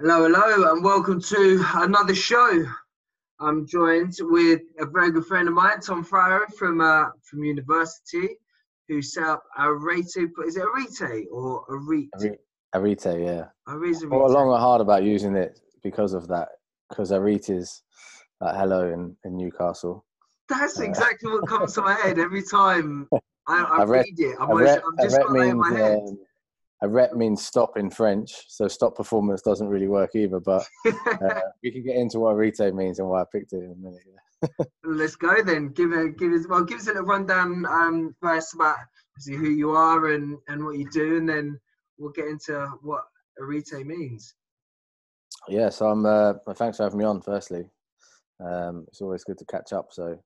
[0.00, 2.64] Hello, hello, and welcome to another show.
[3.38, 8.38] I'm joined with a very good friend of mine, Tom Fryer from uh, from university,
[8.88, 10.06] who set up Arete.
[10.46, 12.38] Is it Arete or Arete?
[12.74, 13.44] Arete, yeah.
[13.68, 14.08] Arete.
[14.08, 16.48] Thought long and hard about using it because of that,
[16.88, 17.82] because Arete is
[18.40, 20.06] like hello in, in Newcastle.
[20.48, 23.06] That's uh, exactly what comes to my head every time
[23.46, 24.34] I, I read it.
[24.40, 25.98] I'm, always, I'm just that in my head.
[25.98, 26.18] Um,
[26.82, 30.40] a rep means stop in French, so stop performance doesn't really work either.
[30.40, 33.72] But uh, we can get into what Arete means and why I picked it in
[33.72, 34.00] a minute.
[34.06, 34.64] Yeah.
[34.84, 35.68] Let's go then.
[35.68, 38.78] Give it, give us, well, give us a little rundown um, first about
[39.18, 41.60] see who you are and and what you do, and then
[41.98, 43.04] we'll get into what
[43.38, 44.34] Arete means.
[45.48, 46.06] Yeah, so I'm.
[46.06, 47.20] Uh, thanks for having me on.
[47.20, 47.64] Firstly,
[48.44, 49.88] um, it's always good to catch up.
[49.90, 50.18] So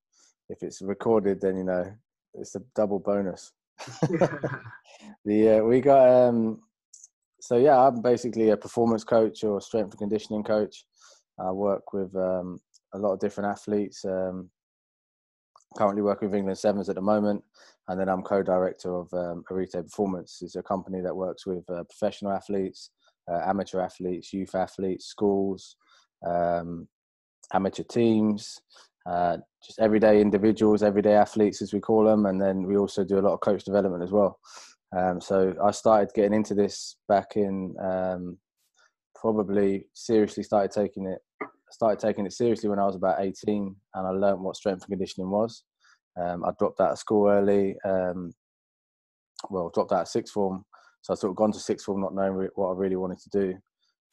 [0.49, 1.93] if it's recorded, then you know
[2.35, 3.53] it's a double bonus.
[5.25, 6.61] the uh, we got um,
[7.41, 10.85] so yeah, I'm basically a performance coach or strength and conditioning coach.
[11.39, 12.59] I work with um,
[12.95, 14.05] a lot of different athletes.
[14.05, 14.51] Um,
[15.77, 17.43] currently working with England Sevens at the moment,
[17.89, 20.39] and then I'm co-director of um, Arete Performance.
[20.41, 22.91] It's a company that works with uh, professional athletes,
[23.31, 25.77] uh, amateur athletes, youth athletes, schools,
[26.27, 26.89] um,
[27.53, 28.59] amateur teams,
[29.07, 33.19] uh, just everyday individuals, everyday athletes, as we call them, and then we also do
[33.19, 34.39] a lot of coach development as well.
[34.97, 38.39] Um, so I started getting into this back in um,
[39.15, 41.21] probably seriously started taking it
[41.71, 44.91] started taking it seriously when I was about 18, and I learned what strength and
[44.91, 45.65] conditioning was.
[46.21, 47.77] Um, I dropped out of school early.
[47.85, 48.33] Um,
[49.51, 50.65] well, dropped out of sixth form,
[51.03, 53.31] so I sort of gone to sixth form not knowing what I really wanted to
[53.31, 53.55] do.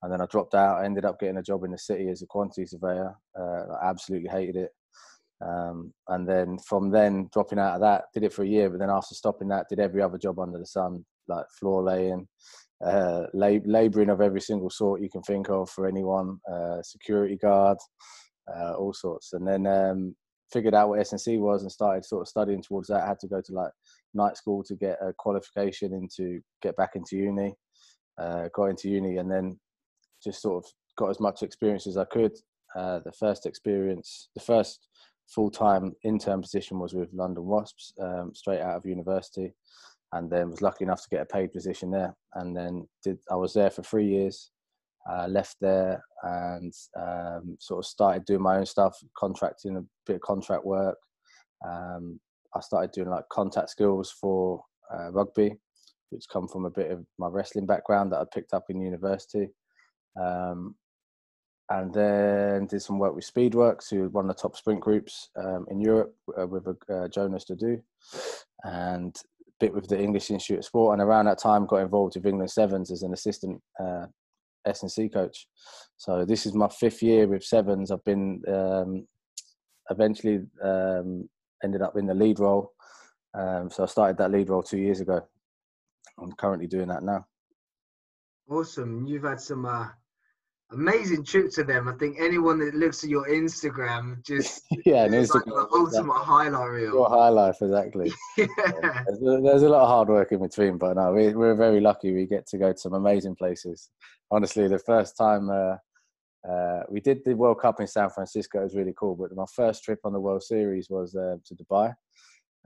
[0.02, 0.80] And then I dropped out.
[0.80, 3.14] I ended up getting a job in the city as a quantity surveyor.
[3.40, 4.72] Uh, I absolutely hated it.
[5.42, 8.70] Um, and then from then dropping out of that, did it for a year.
[8.70, 12.28] But then after stopping that, did every other job under the sun, like floor laying,
[12.86, 17.38] uh, lab- labouring of every single sort you can think of for anyone, uh, security
[17.38, 17.78] guard,
[18.56, 19.34] uh, all sorts.
[19.34, 20.16] And then um,
[20.52, 23.04] figured out what S&C was and started sort of studying towards that.
[23.04, 23.72] I had to go to like
[24.14, 27.56] night school to get a qualification into get back into uni.
[28.18, 29.60] Uh, got into uni and then
[30.24, 32.34] just sort of got as much experience as I could.
[32.76, 34.88] Uh, the first experience, the first
[35.34, 39.54] full-time intern position was with London Wasps, um, straight out of university,
[40.14, 42.16] and then was lucky enough to get a paid position there.
[42.36, 44.52] And then did I was there for three years.
[45.10, 50.18] Uh, left there and um, sort of started doing my own stuff, contracting a bit
[50.18, 50.98] of contract work.
[51.68, 52.20] Um,
[52.56, 54.64] I started doing like contact skills for
[54.94, 55.56] uh, rugby,
[56.12, 59.50] which come from a bit of my wrestling background that I picked up in university.
[60.22, 60.76] Um,
[61.72, 65.66] and then did some work with Speedworks, who one of the top sprint groups um,
[65.70, 67.82] in Europe uh, with uh, Jonas Dodoo,
[68.64, 69.16] and
[69.60, 70.94] bit with the English Institute of Sport.
[70.94, 74.08] And around that time, got involved with England Sevens as an assistant uh,
[74.66, 75.48] S&C coach.
[75.96, 77.90] So this is my fifth year with Sevens.
[77.90, 79.08] I've been um,
[79.90, 81.30] eventually um,
[81.64, 82.74] ended up in the lead role.
[83.34, 85.22] Um, so I started that lead role two years ago.
[86.20, 87.26] I'm currently doing that now.
[88.50, 89.06] Awesome.
[89.08, 89.88] You've had some uh,
[90.72, 91.88] amazing trip to them.
[91.88, 96.14] I think anyone that looks at your Instagram just yeah, an Instagram, like the ultimate
[96.14, 96.94] highlight reel.
[96.94, 98.12] Your highlight, exactly.
[98.38, 98.48] yeah.
[98.58, 101.80] There's a, there's, a, lot of hard work in between, but no, we, we're very
[101.80, 102.14] lucky.
[102.14, 103.90] We get to go to some amazing places.
[104.32, 105.76] Honestly, the first time uh,
[106.50, 109.16] uh, we did the World Cup in San Francisco, it was really cool.
[109.16, 111.94] But my first trip on the World Series was uh, to Dubai.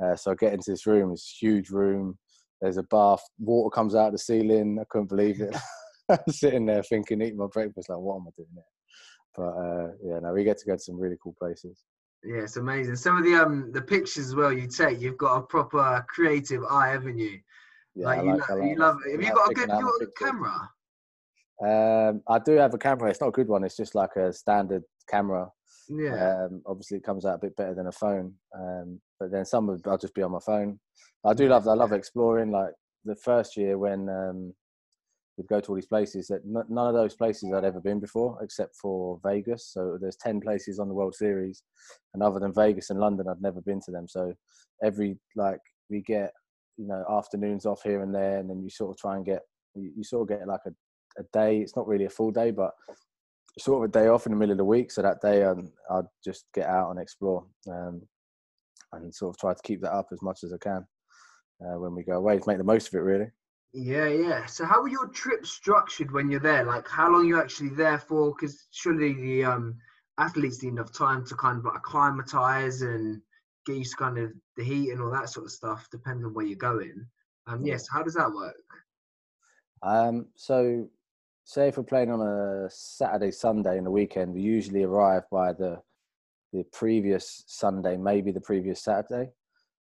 [0.01, 2.17] Uh, so I get into this room, this huge room.
[2.61, 4.77] There's a bath, water comes out of the ceiling.
[4.79, 5.55] I couldn't believe it.
[6.29, 8.63] sitting there thinking, eating my breakfast, like, what am I doing here?
[9.35, 11.83] But uh, yeah, no, we get to go to some really cool places.
[12.23, 12.95] Yeah, it's amazing.
[12.95, 16.63] Some of the um the pictures as well you take, you've got a proper creative
[16.63, 17.39] eye, haven't you?
[17.93, 19.11] Yeah, like, you, like, lo- like you love it.
[19.11, 20.69] Have you got a good, you got a camera?
[21.63, 23.09] Um, I do have a camera.
[23.09, 23.63] It's not a good one.
[23.63, 25.49] It's just like a standard camera.
[25.87, 26.45] Yeah.
[26.45, 28.33] Um, obviously, it comes out a bit better than a phone.
[28.57, 30.79] Um, but then some of I'll just be on my phone.
[31.23, 31.67] I do love.
[31.67, 32.51] I love exploring.
[32.51, 32.73] Like
[33.05, 34.53] the first year when um,
[35.37, 37.99] we'd go to all these places that n- none of those places I'd ever been
[37.99, 39.67] before, except for Vegas.
[39.72, 41.64] So there's ten places on the World Series,
[42.14, 44.08] and other than Vegas and London, I'd never been to them.
[44.08, 44.34] So
[44.84, 45.59] every like
[45.90, 46.32] we get
[46.78, 49.41] you know afternoons off here and there, and then you sort of try and get
[49.76, 50.72] you, you sort of get like a,
[51.20, 51.59] a day.
[51.59, 52.72] It's not really a full day, but
[53.59, 54.91] sort of a day off in the middle of the week.
[54.91, 55.58] So that day I'd,
[55.90, 58.02] I'd just get out and explore, um,
[58.93, 60.85] and sort of try to keep that up as much as I can
[61.61, 62.99] uh, when we go away make the most of it.
[62.99, 63.28] Really.
[63.77, 64.45] Yeah, yeah.
[64.45, 66.63] So how were your trips structured when you're there?
[66.63, 68.33] Like how long are you actually there for?
[68.33, 69.75] Because surely the um,
[70.17, 73.22] athletes need enough time to kind of like acclimatize and
[73.66, 76.33] get used to kind of the heat and all that sort of stuff, depending on
[76.33, 77.05] where you're going.
[77.47, 78.55] Um, yes, how does that work?
[79.83, 80.87] Um, so
[81.43, 85.51] say if we're playing on a Saturday, Sunday, in the weekend, we usually arrive by
[85.51, 85.81] the
[86.53, 89.31] the previous Sunday, maybe the previous Saturday.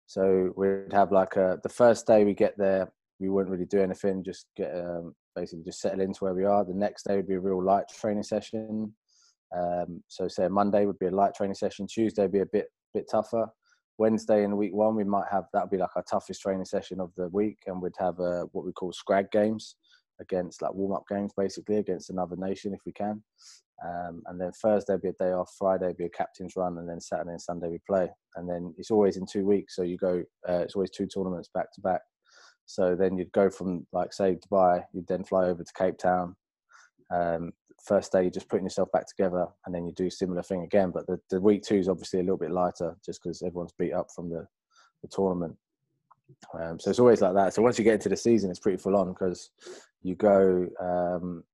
[0.06, 2.90] So we'd have like a the first day we get there,
[3.20, 6.64] we wouldn't really do anything, just get um, basically just settle into where we are.
[6.64, 8.92] The next day would be a real light training session.
[9.56, 11.86] Um, so say Monday would be a light training session.
[11.86, 13.48] Tuesday would be a bit bit tougher.
[13.98, 17.00] Wednesday in week one, we might have that would be like our toughest training session
[17.00, 19.76] of the week, and we'd have uh, what we call scrag games
[20.20, 23.22] against like warm up games basically against another nation if we can.
[23.84, 27.00] Um, and then Thursday be a day off, Friday be a captain's run, and then
[27.00, 28.08] Saturday and Sunday we play.
[28.36, 30.22] And then it's always in two weeks, so you go.
[30.48, 32.00] Uh, it's always two tournaments back to back.
[32.66, 36.36] So then you'd go from like say Dubai, you'd then fly over to Cape Town.
[37.10, 37.52] Um,
[37.84, 40.90] first day you're just putting yourself back together, and then you do similar thing again.
[40.90, 43.92] But the, the week two is obviously a little bit lighter, just because everyone's beat
[43.92, 44.46] up from the,
[45.02, 45.56] the tournament.
[46.58, 47.52] Um, so it's always like that.
[47.52, 49.50] So once you get into the season, it's pretty full on because
[50.02, 51.44] you go um,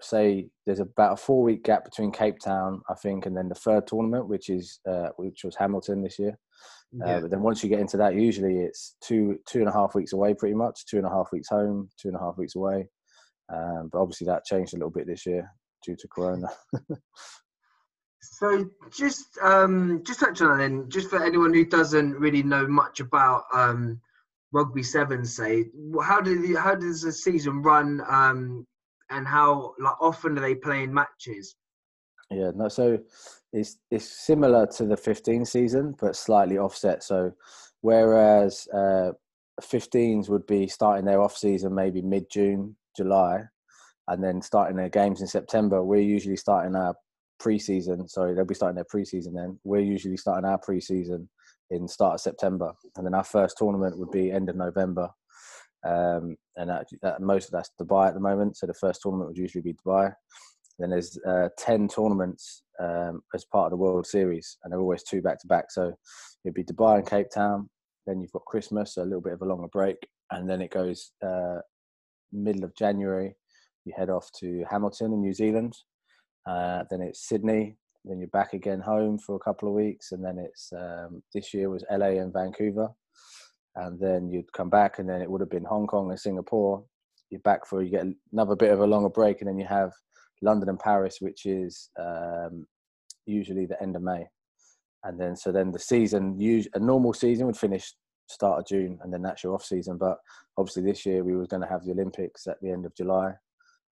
[0.00, 3.54] say there's about a four week gap between Cape Town, I think, and then the
[3.54, 6.38] third tournament, which is uh, which was Hamilton this year.
[7.02, 7.16] Uh, yeah.
[7.16, 9.94] Uh, but then once you get into that, usually it's two two and a half
[9.94, 12.56] weeks away, pretty much two and a half weeks home, two and a half weeks
[12.56, 12.88] away.
[13.52, 15.50] Um, but obviously that changed a little bit this year
[15.84, 16.48] due to Corona.
[18.20, 22.66] so just um, just touch on that then, just for anyone who doesn't really know
[22.66, 24.00] much about um,
[24.52, 25.66] rugby seven, say
[26.02, 28.66] how did the, how does the season run um,
[29.10, 31.56] and how like often are they playing matches?
[32.30, 32.68] Yeah, no.
[32.68, 32.98] So
[33.52, 37.02] it's it's similar to the 15 season, but slightly offset.
[37.02, 37.32] So
[37.80, 39.12] whereas uh,
[39.62, 43.44] 15s would be starting their off season maybe mid June, July,
[44.08, 46.94] and then starting their games in September, we're usually starting our
[47.38, 48.08] pre-season.
[48.08, 49.58] Sorry, they'll be starting their pre-season then.
[49.64, 51.28] We're usually starting our pre-season
[51.70, 55.10] in start of September, and then our first tournament would be end of November
[55.86, 58.56] um, and that, that, most of that's Dubai at the moment.
[58.56, 60.12] So the first tournament would usually be Dubai.
[60.78, 65.02] Then there's uh, ten tournaments um, as part of the World Series, and they're always
[65.02, 65.70] two back to back.
[65.70, 65.92] So
[66.44, 67.68] it'd be Dubai and Cape Town.
[68.06, 69.96] Then you've got Christmas, so a little bit of a longer break,
[70.30, 71.58] and then it goes uh,
[72.32, 73.34] middle of January.
[73.84, 75.76] You head off to Hamilton in New Zealand.
[76.46, 77.76] Uh, then it's Sydney.
[78.04, 81.52] Then you're back again home for a couple of weeks, and then it's um, this
[81.52, 82.88] year was LA and Vancouver
[83.78, 86.84] and then you'd come back, and then it would have been Hong Kong and Singapore.
[87.30, 89.92] You're back for you get another bit of a longer break, and then you have
[90.42, 92.66] London and Paris, which is um,
[93.26, 94.26] usually the end of May,
[95.04, 96.38] and then so then the season,
[96.74, 97.94] a normal season would finish
[98.28, 99.96] start of June, and then that's your off season.
[99.96, 100.18] But
[100.56, 103.34] obviously this year we were going to have the Olympics at the end of July.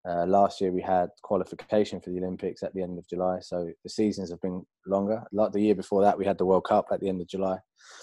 [0.09, 3.71] Uh, last year we had qualification for the Olympics at the end of July, so
[3.83, 5.23] the seasons have been longer.
[5.33, 7.59] Like the year before that, we had the World Cup at the end of July,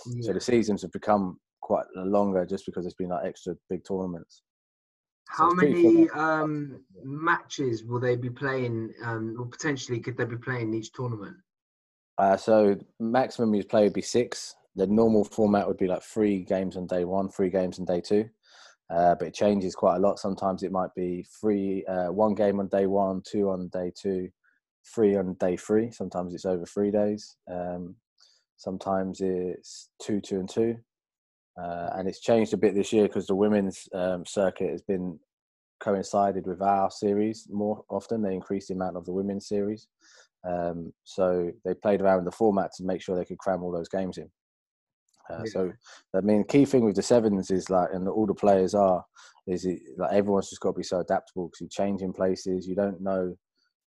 [0.07, 0.27] yeah.
[0.27, 4.43] so the seasons have become quite longer just because it's been like extra big tournaments.
[5.29, 10.73] How many um, matches will they be playing, um, or potentially could they be playing
[10.73, 11.37] each tournament?
[12.19, 14.53] Uh, so maximum you play would be six.
[14.75, 18.01] The normal format would be like three games on day one, three games on day
[18.01, 18.29] two.
[18.93, 20.19] Uh, but it changes quite a lot.
[20.19, 24.29] Sometimes it might be three, uh, one game on day one, two on day two,
[24.93, 25.89] three on day three.
[25.89, 27.37] Sometimes it's over three days.
[27.49, 27.95] Um,
[28.57, 30.77] sometimes it's two, two, and two.
[31.61, 35.19] Uh, and it's changed a bit this year because the women's um, circuit has been
[35.79, 38.21] coincided with our series more often.
[38.21, 39.87] They increased the amount of the women's series.
[40.43, 43.71] Um, so they played around with the format to make sure they could cram all
[43.71, 44.29] those games in.
[45.29, 45.51] Uh, yeah.
[45.51, 45.73] So,
[46.15, 49.05] I mean, key thing with the sevens is like, and all the players are,
[49.47, 52.67] is it, like everyone's just got to be so adaptable because you change in places.
[52.67, 53.35] You don't know,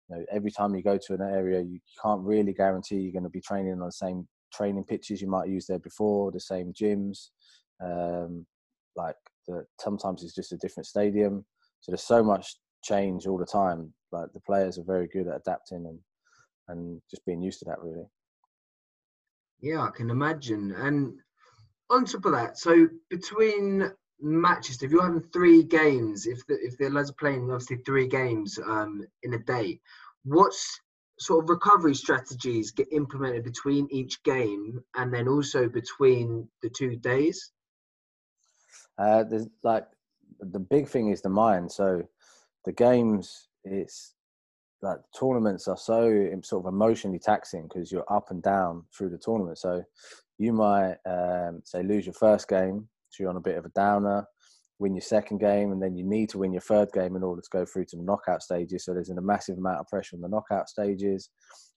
[0.09, 3.23] you know, every time you go to an area, you can't really guarantee you're going
[3.23, 6.73] to be training on the same training pitches you might use there before, the same
[6.73, 7.29] gyms.
[7.83, 8.45] Um,
[8.95, 9.15] like
[9.47, 11.45] the, sometimes it's just a different stadium.
[11.81, 13.93] So there's so much change all the time.
[14.11, 15.99] Like the players are very good at adapting and
[16.67, 18.05] and just being used to that really.
[19.61, 20.71] Yeah, I can imagine.
[20.71, 21.19] And
[21.89, 26.77] on top of that, so between matches, if you're having three games, if the, if
[26.77, 29.79] the lads are playing obviously three games um, in a day,
[30.23, 30.79] what's
[31.19, 36.95] sort of recovery strategies get implemented between each game and then also between the two
[36.97, 37.51] days?
[38.97, 39.85] Uh, there's like
[40.39, 41.71] the big thing is the mind.
[41.71, 42.03] So
[42.65, 44.13] the games, it's
[44.81, 49.17] like tournaments are so sort of emotionally taxing because you're up and down through the
[49.17, 49.57] tournament.
[49.57, 49.83] So
[50.37, 53.69] you might um, say lose your first game, so you're on a bit of a
[53.69, 54.27] downer.
[54.79, 57.41] Win your second game, and then you need to win your third game in order
[57.41, 58.83] to go through to the knockout stages.
[58.83, 61.29] So there's a massive amount of pressure on the knockout stages.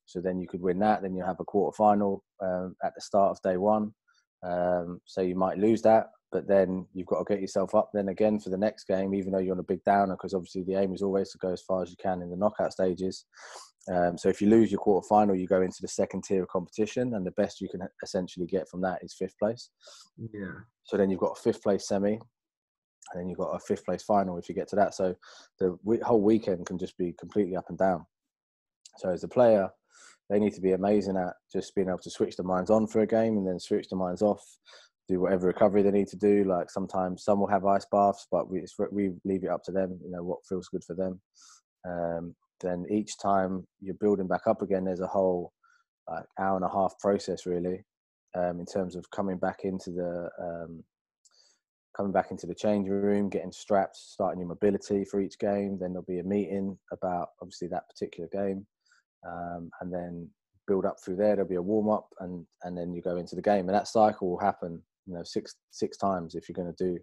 [0.06, 1.02] So then you could win that.
[1.02, 3.92] Then you have a quarter final um, at the start of day one.
[4.42, 8.08] Um, so you might lose that, but then you've got to get yourself up then
[8.08, 10.76] again for the next game, even though you're on a big downer, because obviously the
[10.76, 13.26] aim is always to go as far as you can in the knockout stages.
[13.92, 16.48] Um, so if you lose your quarter final, you go into the second tier of
[16.48, 19.70] competition, and the best you can essentially get from that is fifth place.
[20.32, 20.52] Yeah.
[20.84, 22.18] So then you've got a fifth place semi,
[23.12, 24.94] and then you've got a fifth place final if you get to that.
[24.94, 25.14] So
[25.58, 28.06] the whole weekend can just be completely up and down.
[28.98, 29.70] So as a player,
[30.28, 33.00] they need to be amazing at just being able to switch the minds on for
[33.00, 34.42] a game and then switch the minds off,
[35.08, 36.44] do whatever recovery they need to do.
[36.44, 39.98] Like sometimes some will have ice baths, but we we leave it up to them.
[40.04, 41.20] You know what feels good for them.
[41.88, 45.52] Um, then each time you're building back up again, there's a whole
[46.08, 47.84] like hour and a half process really,
[48.34, 50.82] um, in terms of coming back into the um,
[51.96, 55.78] coming back into the changing room, getting strapped, starting your mobility for each game.
[55.80, 58.66] Then there'll be a meeting about obviously that particular game,
[59.26, 60.28] um, and then
[60.66, 61.34] build up through there.
[61.34, 63.88] There'll be a warm up, and and then you go into the game, and that
[63.88, 66.98] cycle will happen, you know, six six times if you're going to do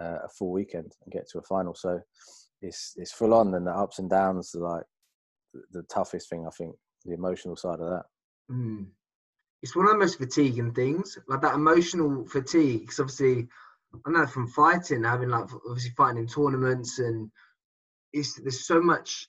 [0.00, 1.74] uh, a full weekend and get to a final.
[1.74, 2.00] So
[2.60, 4.84] it's it's full on, and the ups and downs are like
[5.52, 6.46] the, the toughest thing.
[6.46, 8.04] I think the emotional side of that.
[8.50, 8.86] Mm.
[9.62, 12.80] It's one of the most fatiguing things, like that emotional fatigue.
[12.80, 13.48] Because obviously,
[14.06, 17.30] I know from fighting, having like obviously fighting in tournaments, and
[18.12, 19.28] it's there's so much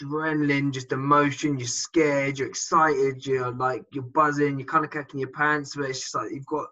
[0.00, 1.58] adrenaline, just emotion.
[1.58, 5.90] You're scared, you're excited, you're like you're buzzing, you're kind of kicking your pants, but
[5.90, 6.68] it's just like you've got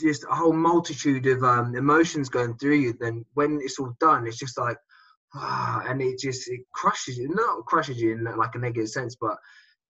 [0.00, 2.94] just a whole multitude of um, emotions going through you.
[2.98, 4.76] Then when it's all done, it's just like,
[5.34, 7.28] ah, and it just it crushes you.
[7.28, 9.36] Not crushes you in like a negative sense, but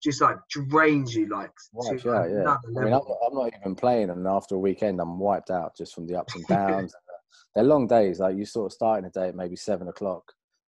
[0.02, 2.56] just like drains you like right, yeah, yeah.
[2.56, 5.76] I mean, I'm not, I'm not, even playing, and after a weekend, I'm wiped out
[5.76, 6.94] just from the ups and downs.
[7.54, 8.20] They're long days.
[8.20, 10.24] Like you sort of starting a day at maybe seven o'clock.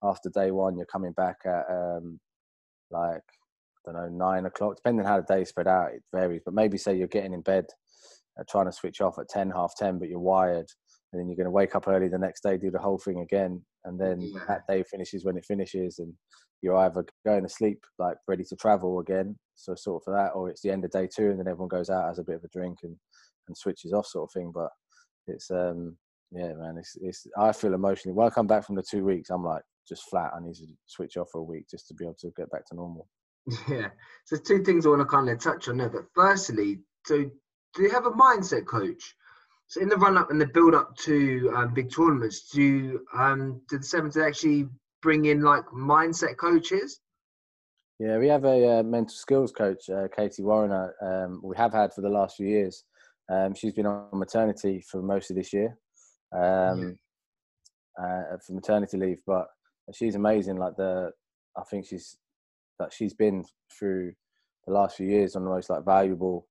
[0.04, 2.20] After day one, you're coming back at um,
[2.92, 3.24] like
[3.88, 5.94] I don't know nine o'clock, depending on how the day spread out.
[5.94, 7.66] It varies, but maybe say you're getting in bed
[8.40, 10.70] uh, trying to switch off at 10, half 10, but you're wired.
[11.12, 13.22] And then you're going to wake up early the next day, do the whole thing
[13.22, 13.64] again.
[13.86, 14.40] And then yeah.
[14.48, 16.00] that day finishes when it finishes.
[16.00, 16.14] And
[16.62, 19.38] you're either going to sleep, like ready to travel again.
[19.56, 21.70] So, sort of for that, or it's the end of day two, and then everyone
[21.70, 22.96] goes out, has a bit of a drink and,
[23.48, 24.52] and switches off, sort of thing.
[24.54, 24.70] But
[25.28, 25.96] it's, um,
[26.32, 28.16] yeah, man, it's, it's, I feel emotionally.
[28.16, 30.32] When I come back from the two weeks, I'm like just flat.
[30.36, 32.66] I need to switch off for a week just to be able to get back
[32.68, 33.08] to normal.
[33.70, 33.90] Yeah.
[34.26, 35.90] So, two things I want to kind of touch on there.
[35.90, 37.24] But firstly, so
[37.76, 39.16] do you have a mindset coach?
[39.68, 43.62] So in the run up and the build up to um, big tournaments, do um,
[43.70, 44.70] do the Sevens actually
[45.02, 47.02] bring in like mindset coaches?
[48.00, 50.94] Yeah, we have a uh, mental skills coach, uh, Katie Warriner.
[51.02, 52.84] Um, we have had for the last few years.
[53.30, 55.78] Um, she's been on maternity for most of this year,
[56.34, 56.98] um,
[58.02, 59.22] uh, for maternity leave.
[59.28, 59.48] But
[59.94, 60.58] she's amazing.
[60.58, 61.12] Like the,
[61.58, 62.18] I think she's
[62.80, 63.44] that she's been
[63.78, 64.14] through
[64.66, 66.48] the last few years on the most like valuable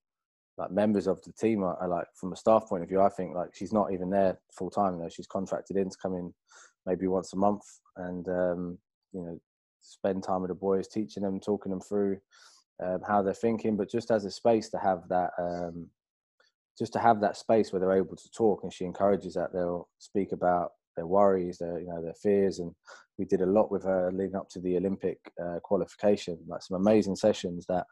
[0.58, 3.08] like members of the team are, are, like from a staff point of view i
[3.08, 6.14] think like she's not even there full time you know she's contracted in to come
[6.14, 6.32] in
[6.86, 7.62] maybe once a month
[7.96, 8.78] and um,
[9.12, 9.38] you know
[9.82, 12.18] spend time with the boys teaching them talking them through
[12.82, 15.88] um, how they're thinking but just as a space to have that um,
[16.78, 19.88] just to have that space where they're able to talk and she encourages that they'll
[19.98, 22.74] speak about their worries, their you know their fears, and
[23.18, 26.38] we did a lot with her leading up to the Olympic uh, qualification.
[26.48, 27.84] Like some amazing sessions that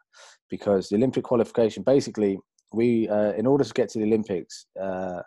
[0.49, 2.39] because the Olympic qualification basically
[2.73, 5.21] we uh, in order to get to the Olympics, uh,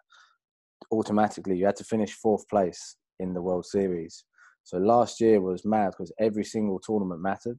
[0.93, 4.25] automatically you had to finish fourth place in the World Series.
[4.65, 7.59] So last year was mad because every single tournament mattered.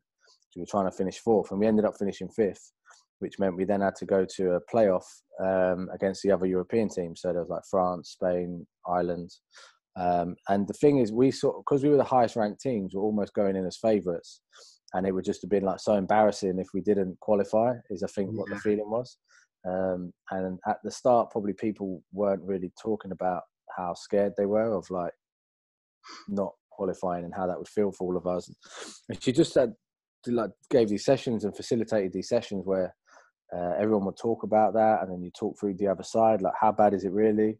[0.51, 2.71] So we were trying to finish fourth, and we ended up finishing fifth,
[3.19, 5.05] which meant we then had to go to a playoff
[5.43, 7.21] um, against the other European teams.
[7.21, 9.31] So there was like France, Spain, Ireland.
[9.95, 13.01] Um, and the thing is, we saw because we were the highest ranked teams, we're
[13.01, 14.41] almost going in as favourites,
[14.93, 17.73] and it would just have been like so embarrassing if we didn't qualify.
[17.89, 18.37] Is I think yeah.
[18.37, 19.17] what the feeling was.
[19.67, 23.43] Um, and at the start, probably people weren't really talking about
[23.77, 25.13] how scared they were of like
[26.27, 28.49] not qualifying and how that would feel for all of us.
[29.09, 29.73] And she just said,
[30.27, 32.95] like, gave these sessions and facilitated these sessions where
[33.55, 36.53] uh, everyone would talk about that, and then you talk through the other side, like
[36.59, 37.57] how bad is it really?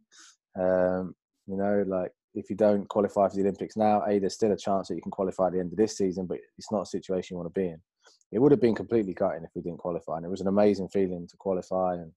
[0.60, 1.16] Um,
[1.48, 4.58] you know, like if you don't qualify for the Olympics now, a there's still a
[4.58, 6.86] chance that you can qualify at the end of this season, but it's not a
[6.86, 7.82] situation you want to be in
[8.32, 10.18] it would have been completely gutting if we didn't qualify.
[10.18, 12.12] And it was an amazing feeling to qualify and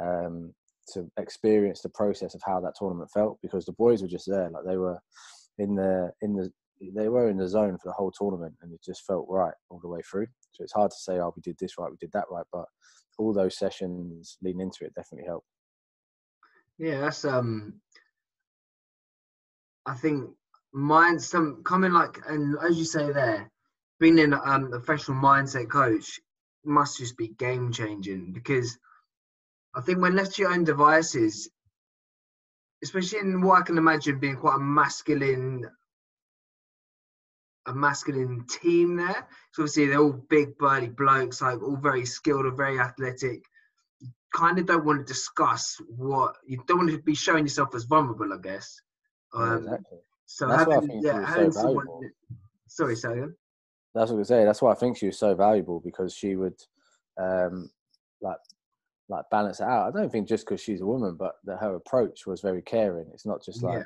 [0.00, 0.54] um,
[0.92, 4.50] to experience the process of how that tournament felt because the boys were just there,
[4.50, 4.98] like they were
[5.58, 6.50] in the in the
[6.94, 9.80] they were in the zone for the whole tournament, and it just felt right all
[9.80, 10.26] the way through.
[10.52, 12.66] So it's hard to say, oh, we did this right, we did that right, but
[13.18, 15.46] all those sessions leading into it definitely helped.
[16.78, 17.80] Yeah, that's um.
[19.86, 20.30] I think
[20.72, 23.50] mine some coming like and as you say there
[24.00, 26.20] being in um, a professional mindset coach
[26.64, 28.78] must just be game changing because
[29.74, 31.48] I think when left to your own devices,
[32.82, 35.68] especially in what I can imagine being quite a masculine
[37.66, 39.28] a masculine team there.
[39.52, 43.44] So obviously they're all big burly blokes, like all very skilled or very athletic.
[44.00, 47.74] You kind of don't want to discuss what you don't want to be showing yourself
[47.74, 48.80] as vulnerable, I guess.
[49.34, 49.98] Um, yeah, exactly.
[50.24, 51.86] So That's having, why I think yeah, having so someone,
[52.68, 53.36] sorry, Sagan.
[53.94, 54.44] That's what I say.
[54.44, 56.54] That's why I think she was so valuable because she would,
[57.20, 57.70] um,
[58.20, 58.36] like,
[59.08, 59.88] like balance it out.
[59.88, 63.06] I don't think just because she's a woman, but that her approach was very caring.
[63.12, 63.84] It's not just like yeah.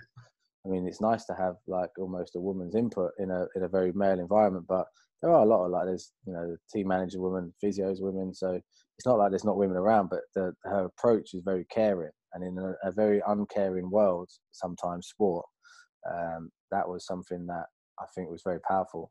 [0.64, 3.68] I mean, it's nice to have like almost a woman's input in a in a
[3.68, 4.86] very male environment, but
[5.20, 8.60] there are a lot of like there's you know team manager women, physios women, so
[8.98, 12.44] it's not like there's not women around, but the, her approach is very caring, and
[12.44, 15.46] in a, a very uncaring world, sometimes sport,
[16.10, 17.66] um, that was something that
[17.98, 19.10] I think was very powerful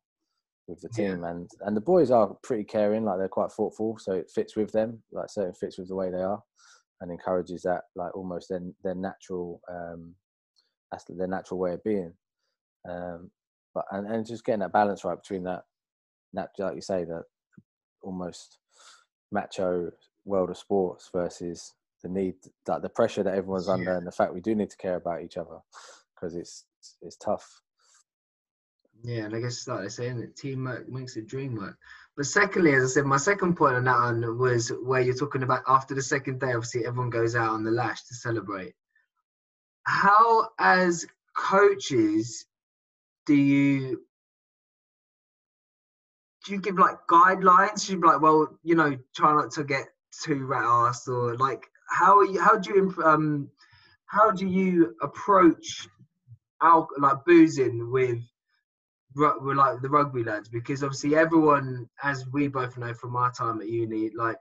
[0.68, 1.32] with the team, yeah.
[1.32, 4.72] and and the boys are pretty caring, like they're quite thoughtful, so it fits with
[4.72, 6.42] them, like so it fits with the way they are,
[7.02, 9.62] and encourages that like almost their their natural.
[9.70, 10.16] Um,
[10.92, 12.14] that's their natural way of being.
[12.90, 13.32] Um,
[13.74, 15.64] but and, and just getting that balance right between that,
[16.34, 17.24] that like you say, that
[18.04, 18.58] almost
[19.32, 19.92] macho
[20.26, 22.36] world of sports versus the need,
[22.68, 23.74] like the pressure that everyone's yeah.
[23.74, 25.60] under, and the fact we do need to care about each other
[26.16, 26.66] because it's
[27.02, 27.62] it's tough.
[29.04, 31.78] Yeah, and I guess like they're saying that teamwork makes the dream work.
[32.16, 35.44] But secondly, as I said, my second point on that one was where you're talking
[35.44, 38.74] about after the second day, obviously everyone goes out on the lash to celebrate
[39.84, 41.06] how as
[41.36, 42.46] coaches
[43.26, 44.02] do you
[46.46, 47.88] do you give like guidelines?
[47.88, 49.86] you be like, well, you know, try not to get
[50.24, 52.42] too rat assed, or like, how are you?
[52.42, 53.50] How do you um,
[54.08, 55.88] how do you approach
[56.64, 58.20] al- like boozing with
[59.16, 60.50] with like the rugby lads?
[60.50, 64.38] Because obviously, everyone, as we both know from our time at uni, like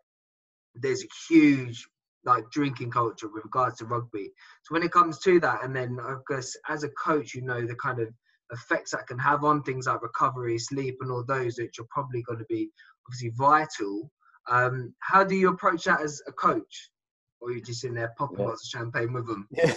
[0.75, 1.87] there's a huge
[2.25, 4.31] like drinking culture with regards to rugby.
[4.63, 7.67] So when it comes to that, and then I guess as a coach, you know
[7.67, 8.09] the kind of
[8.53, 12.23] effects that can have on things like recovery, sleep, and all those, which are probably
[12.23, 12.71] going to be
[13.07, 14.11] obviously vital.
[14.51, 16.91] Um, how do you approach that as a coach?
[17.41, 18.47] Or are you just in there popping yeah.
[18.47, 19.49] lots of champagne with them?
[19.53, 19.77] yeah,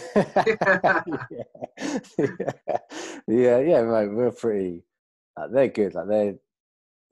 [3.28, 4.08] yeah, yeah, mate.
[4.08, 4.84] We're pretty.
[5.38, 5.94] Like, they're good.
[5.94, 6.36] Like they're.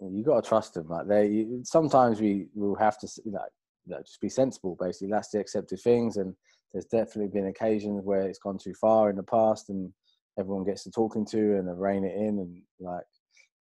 [0.02, 0.90] You got to trust them.
[0.90, 1.46] Like they.
[1.64, 3.08] Sometimes we will have to.
[3.24, 3.46] You know,
[3.86, 4.76] you know, just be sensible.
[4.80, 6.18] Basically, that's the accepted things.
[6.18, 6.36] And
[6.74, 9.94] there's definitely been occasions where it's gone too far in the past, and
[10.38, 13.06] everyone gets to talking to and they rein it in, and like.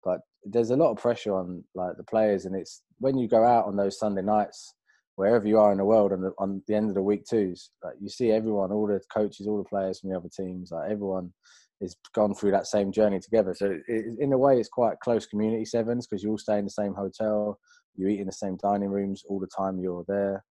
[0.02, 3.44] But there's a lot of pressure on like the players, and it's when you go
[3.44, 4.74] out on those Sunday nights,
[5.16, 7.94] wherever you are in the world, and on the end of the week twos, like
[8.00, 11.32] you see everyone, all the coaches, all the players from the other teams, like everyone
[11.80, 13.54] is gone through that same journey together.
[13.54, 16.64] So it, in a way, it's quite close community sevens because you all stay in
[16.64, 17.58] the same hotel
[17.96, 20.44] you eat in the same dining rooms all the time you're there.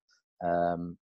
[0.45, 0.97] Um,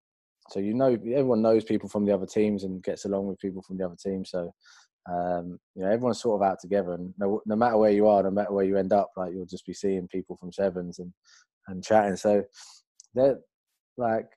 [0.49, 3.63] so you know everyone knows people from the other teams and gets along with people
[3.63, 4.29] from the other teams.
[4.29, 4.53] So
[5.09, 8.23] um, you know everyone's sort of out together, and no, no matter where you are,
[8.23, 11.11] no matter where you end up, like you'll just be seeing people from Sevens and
[11.67, 12.15] and chatting.
[12.15, 12.43] So
[13.15, 13.39] they're
[13.97, 14.27] like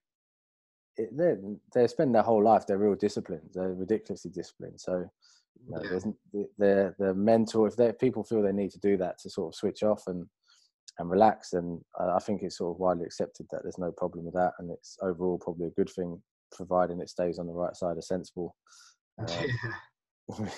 [0.97, 1.35] they
[1.75, 2.67] they spend their whole life.
[2.67, 3.51] They're real disciplined.
[3.53, 4.81] They're ridiculously disciplined.
[4.81, 5.09] So
[5.67, 6.01] you know,
[6.33, 6.43] yeah.
[6.59, 7.67] the the mental.
[7.67, 10.27] If they people feel they need to do that to sort of switch off and
[10.99, 11.53] and relax.
[11.53, 14.71] And I think it's sort of widely accepted that there's no problem with that, and
[14.71, 16.21] it's overall probably a good thing,
[16.53, 18.55] providing it stays on the right side of sensible,
[19.19, 19.27] um,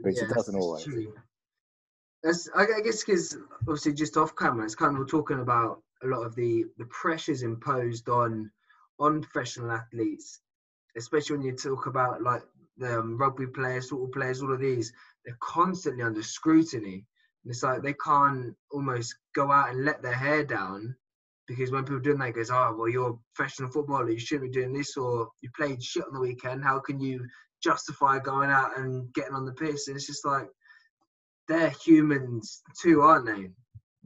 [0.00, 0.84] which yeah, it doesn't always.
[0.84, 1.12] True.
[2.22, 6.24] That's, I guess because obviously just off camera, it's kind of talking about a lot
[6.24, 8.50] of the the pressures imposed on
[8.98, 10.40] on professional athletes,
[10.96, 12.42] especially when you talk about like
[12.78, 14.92] the um, rugby players, football players, all of these,
[15.24, 17.06] they're constantly under scrutiny.
[17.44, 20.94] And it's like they can't almost go out and let their hair down
[21.46, 24.60] because when people do that, goes, oh, well, you're a professional footballer, you shouldn't be
[24.60, 26.64] doing this, or you played shit on the weekend.
[26.64, 27.24] How can you
[27.62, 29.86] justify going out and getting on the piss?
[29.86, 30.48] And it's just like,
[31.48, 33.50] they're humans too, aren't they?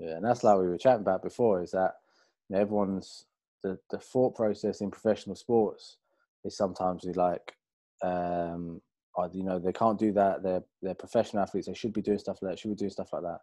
[0.00, 1.92] Yeah, and that's like we were chatting about before is that
[2.48, 3.26] you know, everyone's
[3.62, 5.98] the, the thought process in professional sports
[6.44, 7.52] is sometimes like
[8.02, 8.80] um,
[9.32, 12.38] you know they can't do that they're they're professional athletes they should be doing stuff
[12.40, 13.40] like that should be doing stuff like that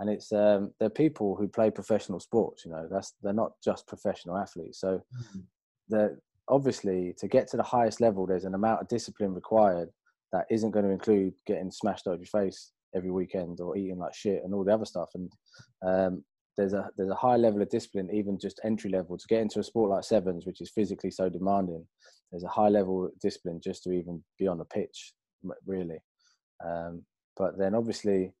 [0.00, 3.86] and it's um they're people who play professional sports you know that's they're not just
[3.86, 5.00] professional athletes so
[5.92, 6.06] mm-hmm.
[6.48, 9.88] obviously to get to the highest level there's an amount of discipline required
[10.32, 13.98] that isn't going to include getting smashed out of your face every weekend or eating
[13.98, 15.10] like shit and all the other stuff.
[15.14, 15.30] And
[15.86, 16.24] um
[16.56, 19.60] there's a there's a high level of discipline even just entry level to get into
[19.60, 21.86] a sport like sevens which is physically so demanding.
[22.30, 25.14] There's a high level of discipline just to even be on the pitch,
[25.66, 25.98] really.
[26.64, 27.04] Um,
[27.36, 28.32] but then obviously,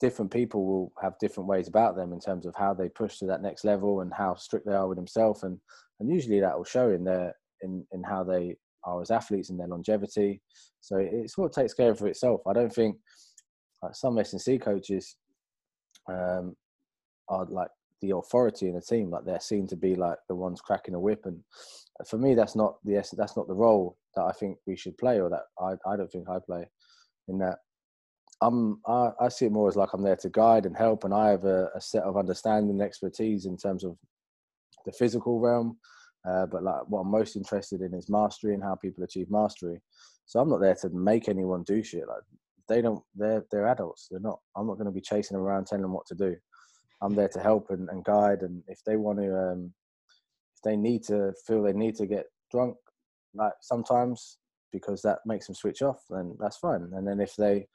[0.00, 3.26] different people will have different ways about them in terms of how they push to
[3.26, 5.42] that next level and how strict they are with themselves.
[5.44, 5.58] And
[6.00, 9.58] and usually that will show in their in in how they are as athletes and
[9.58, 10.42] their longevity.
[10.80, 12.42] So it sort of takes care of itself.
[12.46, 12.96] I don't think
[13.84, 15.16] like some S&C coaches
[16.08, 16.56] um,
[17.28, 17.68] are like
[18.02, 21.00] the authority in the team like they're seen to be like the ones cracking a
[21.00, 21.40] whip and
[22.06, 25.20] for me that's not the that's not the role that i think we should play
[25.20, 26.68] or that i, I don't think i play
[27.28, 27.58] in that
[28.40, 31.14] I'm I, I, see it more as like I'm there to guide and help, and
[31.14, 33.96] I have a, a set of understanding and expertise in terms of
[34.84, 35.78] the physical realm.
[36.28, 39.80] Uh, but like what I'm most interested in is mastery and how people achieve mastery.
[40.26, 42.08] So I'm not there to make anyone do shit.
[42.08, 42.22] Like
[42.68, 44.08] they don't, they're they're adults.
[44.10, 44.40] They're not.
[44.56, 46.36] I'm not going to be chasing around telling them what to do.
[47.02, 48.42] I'm there to help and, and guide.
[48.42, 49.72] And if they want to, um,
[50.56, 52.76] if they need to feel they need to get drunk,
[53.34, 54.38] like sometimes
[54.72, 56.88] because that makes them switch off, then that's fine.
[56.94, 57.66] And then if they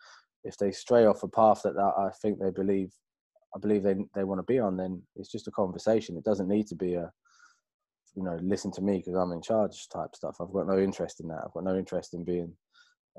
[0.43, 2.91] if they stray off a path that, that I think they believe
[3.56, 6.17] I believe they they want to be on, then it's just a conversation.
[6.17, 7.12] It doesn't need to be a
[8.15, 10.38] you know listen to me because I'm in charge type stuff.
[10.41, 11.41] I've got no interest in that.
[11.45, 12.54] I've got no interest in being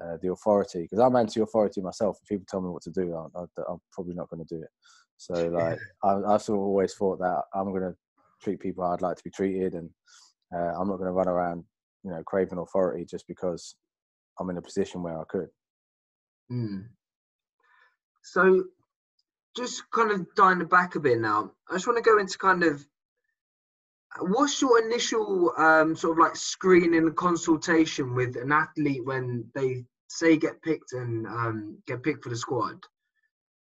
[0.02, 2.18] uh, the authority because I'm anti-authority myself.
[2.22, 4.68] If people tell me what to do, I, am probably not going to do it.
[5.16, 7.94] So like I, I sort of always thought that I'm going to
[8.42, 9.90] treat people how I'd like to be treated, and
[10.54, 11.64] uh, I'm not going to run around
[12.04, 13.74] you know craving authority just because
[14.38, 15.48] I'm in a position where I could.
[16.50, 16.86] Mm.
[18.22, 18.64] So,
[19.56, 21.52] just kind of dying back a bit now.
[21.68, 22.84] I just want to go into kind of
[24.18, 29.84] what's your initial um, sort of like screening and consultation with an athlete when they
[30.10, 32.76] say get picked and um, get picked for the squad?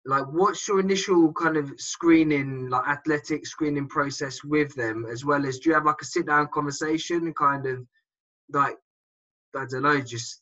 [0.04, 5.46] Like, what's your initial kind of screening, like athletic screening process with them, as well
[5.46, 7.86] as do you have like a sit down conversation and kind of
[8.52, 8.76] like
[9.54, 10.40] I don't know, just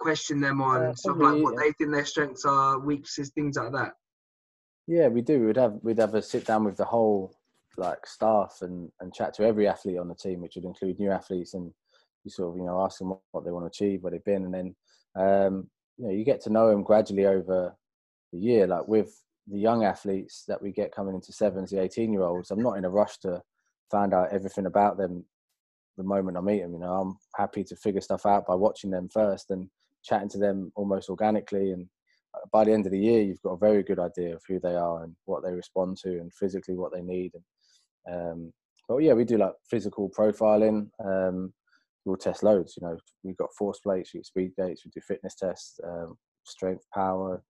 [0.00, 3.72] question them on uh, stuff like what they think their strengths are, weaknesses, things like
[3.72, 3.92] that?
[4.86, 5.46] Yeah, we do.
[5.46, 7.34] We'd have we'd have a sit down with the whole
[7.76, 11.10] like staff and and chat to every athlete on the team, which would include new
[11.10, 11.70] athletes, and
[12.24, 14.24] you sort of you know ask them what, what they want to achieve, where they've
[14.24, 14.74] been, and then
[15.16, 17.74] um, you know you get to know them gradually over
[18.32, 18.66] the year.
[18.66, 22.50] Like with the young athletes that we get coming into sevens, the eighteen year olds,
[22.50, 23.42] I'm not in a rush to
[23.90, 25.24] find out everything about them
[25.96, 26.72] the moment I meet them.
[26.74, 29.68] You know, I'm happy to figure stuff out by watching them first and
[30.04, 31.72] chatting to them almost organically.
[31.72, 31.86] And
[32.34, 34.60] uh, by the end of the year, you've got a very good idea of who
[34.60, 37.32] they are and what they respond to and physically what they need.
[38.06, 38.52] And, um,
[38.88, 40.88] but yeah, we do like physical profiling.
[41.04, 41.52] Um,
[42.06, 42.78] we'll test loads.
[42.80, 46.84] You know, we've got force plates, we speed gates, we do fitness tests, um, strength,
[46.94, 47.42] power,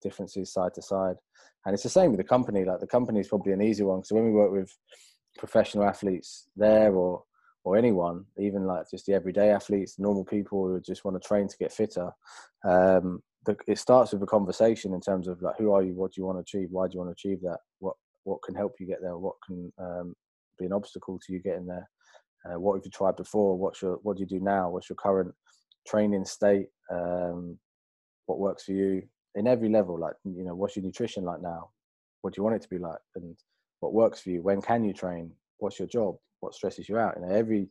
[0.00, 1.16] differences side to side.
[1.64, 2.64] And it's the same with the company.
[2.64, 4.04] Like the company is probably an easy one.
[4.04, 4.70] So when we work with
[5.38, 7.24] professional athletes there or
[7.64, 11.46] or anyone, even like just the everyday athletes, normal people who just want to train
[11.46, 12.10] to get fitter.
[12.64, 13.22] Um,
[13.68, 15.94] it starts with a conversation in terms of like, who are you?
[15.94, 16.68] What do you want to achieve?
[16.72, 17.58] Why do you want to achieve that?
[17.78, 17.94] What
[18.24, 19.16] what can help you get there?
[19.16, 20.14] What can um,
[20.58, 21.88] be an obstacle to you getting there?
[22.44, 23.56] Uh, what have you tried before?
[23.56, 24.70] What's your what do you do now?
[24.70, 25.34] What's your current
[25.86, 26.66] training state?
[26.90, 27.58] Um,
[28.26, 29.02] what works for you
[29.34, 29.98] in every level?
[29.98, 31.70] Like you know, what's your nutrition like now?
[32.22, 32.98] What do you want it to be like?
[33.16, 33.36] And
[33.80, 34.42] what works for you?
[34.42, 35.32] When can you train?
[35.58, 36.16] What's your job?
[36.42, 37.14] what stresses you out.
[37.16, 37.68] You know, every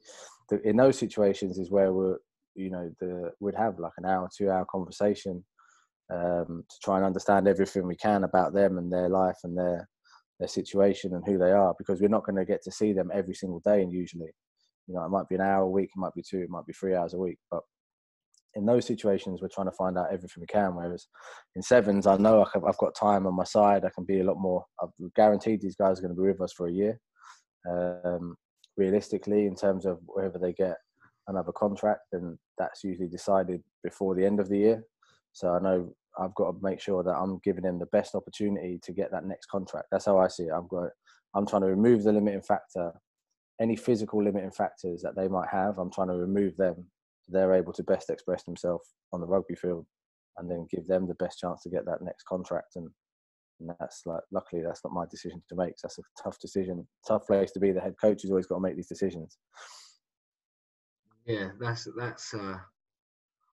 [0.50, 2.18] the, in those situations is where we're
[2.56, 5.44] you know the we'd have like an hour, two hour conversation
[6.12, 9.88] um, to try and understand everything we can about them and their life and their
[10.40, 13.12] their situation and who they are because we're not going to get to see them
[13.14, 14.32] every single day and usually
[14.88, 16.66] you know it might be an hour a week it might be two it might
[16.66, 17.62] be three hours a week but
[18.56, 21.08] in those situations we're trying to find out everything we can whereas
[21.56, 24.38] in sevens i know i've got time on my side i can be a lot
[24.38, 27.00] more i've guaranteed these guys are going to be with us for a year
[27.70, 28.36] um,
[28.78, 30.78] realistically in terms of whether they get
[31.28, 34.84] another contract, then that's usually decided before the end of the year.
[35.34, 38.80] So I know I've got to make sure that I'm giving them the best opportunity
[38.84, 39.88] to get that next contract.
[39.92, 40.54] That's how I see it.
[40.54, 40.90] I've got
[41.34, 42.92] I'm trying to remove the limiting factor,
[43.60, 45.78] any physical limiting factors that they might have.
[45.78, 46.76] I'm trying to remove them
[47.22, 49.86] so they're able to best express themselves on the rugby field,
[50.38, 52.76] and then give them the best chance to get that next contract.
[52.76, 52.90] And
[53.62, 55.74] and that's like luckily that's not my decision to make.
[55.78, 57.72] So that's a tough decision, tough place to be.
[57.72, 59.38] The head coach has always got to make these decisions.
[61.26, 62.62] Yeah, that's that's a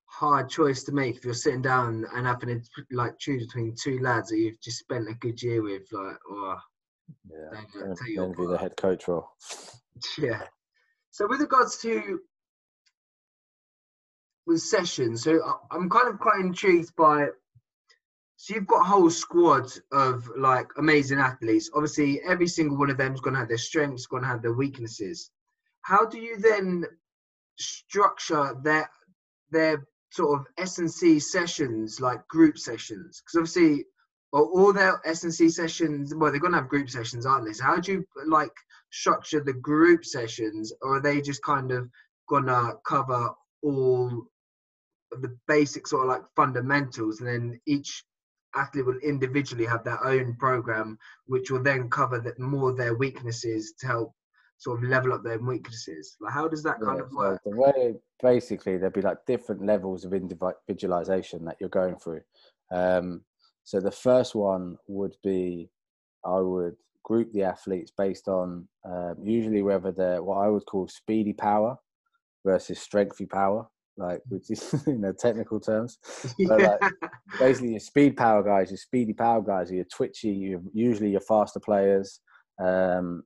[0.07, 3.99] hard choice to make if you're sitting down and having to like choose between two
[4.01, 6.57] lads that you've just spent a good year with, like or
[7.31, 7.61] yeah,
[8.17, 9.29] then be the head coach role.
[10.19, 10.43] Yeah.
[11.11, 12.21] So with regards to
[14.47, 17.29] with sessions, so I'm kind of quite intrigued by
[18.41, 21.71] so you've got a whole squad of like amazing athletes.
[21.75, 24.43] Obviously, every single one of them is going to have their strengths, going to have
[24.43, 25.33] their weaknesses.
[25.83, 26.85] How do you then
[27.59, 28.89] structure their
[29.51, 33.21] their sort of S and C sessions, like group sessions?
[33.21, 33.87] Because obviously,
[34.33, 36.15] are all their S&C sessions?
[36.15, 37.53] Well, they're gonna have group sessions, aren't they?
[37.53, 38.53] So how do you like
[38.91, 41.89] structure the group sessions, or are they just kind of
[42.29, 43.31] gonna cover
[43.63, 44.27] all
[45.11, 48.05] the basic sort of like fundamentals, and then each
[48.55, 53.75] athlete will individually have their own program, which will then cover the, more their weaknesses
[53.79, 54.15] to help
[54.59, 56.17] sort of level up their weaknesses.
[56.21, 57.41] Like, how does that kind Yeah, of so work?
[57.45, 62.23] the way basically there'd be like different levels of individualization that you're going through.
[62.71, 63.23] Um,
[63.69, 65.69] so the first one would be
[66.25, 70.89] I would group the athletes based on um, usually whether they're what I would call
[70.89, 71.77] speedy power
[72.47, 75.99] versus strengthy power, like which is you know technical terms.
[76.49, 76.81] But, like,
[77.39, 81.21] basically your speed power guys, your speedy power guys are your twitchy, you're usually your
[81.21, 82.21] faster players,
[82.59, 83.23] um,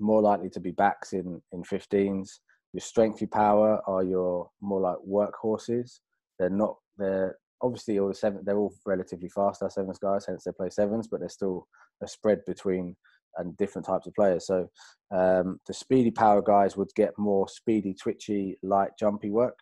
[0.00, 2.30] more likely to be backs in, in 15s.
[2.72, 6.00] Your strengthy power are your more like workhorses.
[6.38, 10.44] They're not, they're obviously all the seven, they're all relatively fast, our sevens guys, hence
[10.44, 11.66] they play sevens, but there's still
[12.02, 12.96] a spread between
[13.38, 14.46] and different types of players.
[14.46, 14.68] So
[15.10, 19.58] um, the speedy power guys would get more speedy, twitchy, light, jumpy work.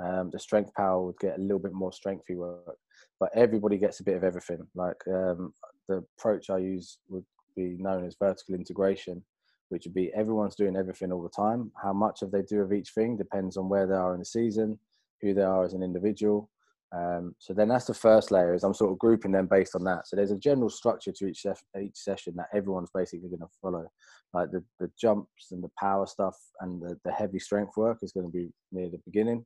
[0.00, 2.76] Um, the strength power would get a little bit more strengthy work
[3.20, 4.66] but everybody gets a bit of everything.
[4.74, 5.52] Like um,
[5.88, 7.24] the approach I use would
[7.56, 9.22] be known as vertical integration,
[9.68, 11.72] which would be everyone's doing everything all the time.
[11.82, 14.24] How much of they do of each thing depends on where they are in the
[14.24, 14.78] season,
[15.20, 16.50] who they are as an individual.
[16.96, 18.54] Um, so then that's the first layer.
[18.54, 20.06] Is I'm sort of grouping them based on that.
[20.06, 23.46] So there's a general structure to each sef- each session that everyone's basically going to
[23.60, 23.86] follow.
[24.32, 28.12] Like the the jumps and the power stuff and the, the heavy strength work is
[28.12, 29.44] going to be near the beginning.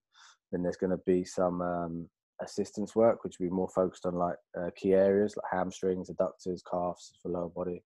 [0.53, 2.09] Then there's going to be some um,
[2.43, 6.61] assistance work, which will be more focused on like uh, key areas like hamstrings, adductors,
[6.71, 7.83] calves for lower body.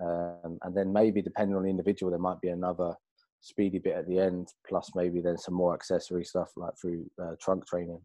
[0.00, 2.94] Um, and then maybe depending on the individual, there might be another
[3.40, 7.32] speedy bit at the end, plus maybe then some more accessory stuff like through uh,
[7.40, 8.00] trunk training.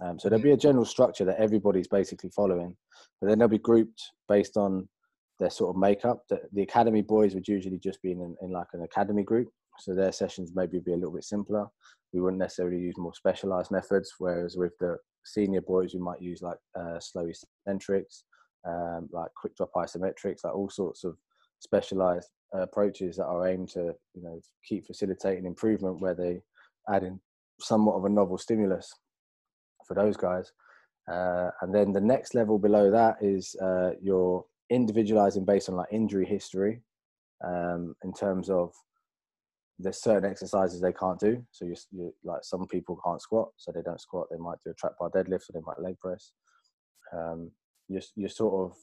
[0.00, 2.76] Um, so there'll be a general structure that everybody's basically following,
[3.20, 4.88] but then they'll be grouped based on
[5.38, 6.22] their sort of makeup.
[6.28, 9.94] The, the academy boys would usually just be in, in like an academy group, so
[9.94, 11.66] their sessions maybe be a little bit simpler.
[12.12, 16.42] We wouldn't necessarily use more specialized methods, whereas with the senior boys, we might use
[16.42, 18.24] like uh, slow eccentrics,
[18.66, 21.16] um, like quick drop isometrics, like all sorts of
[21.60, 26.40] specialized uh, approaches that are aimed to you know keep facilitating improvement where they
[26.92, 27.20] add in
[27.60, 28.92] somewhat of a novel stimulus
[29.86, 30.52] for those guys.
[31.10, 35.88] Uh, and then the next level below that is uh, your individualizing based on like
[35.90, 36.80] injury history
[37.44, 38.72] um, in terms of
[39.78, 41.44] there's certain exercises they can't do.
[41.50, 44.28] So you, like some people can't squat, so they don't squat.
[44.30, 46.32] They might do a trap bar deadlift, or they might leg press.
[47.12, 47.50] Um,
[47.88, 48.76] you're, you're sort of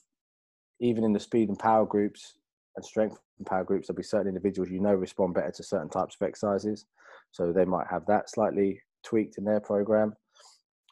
[0.82, 2.36] even in the speed and power groups
[2.76, 5.90] and strength and power groups, there'll be certain individuals you know respond better to certain
[5.90, 6.86] types of exercises.
[7.32, 10.14] So they might have that slightly tweaked in their program.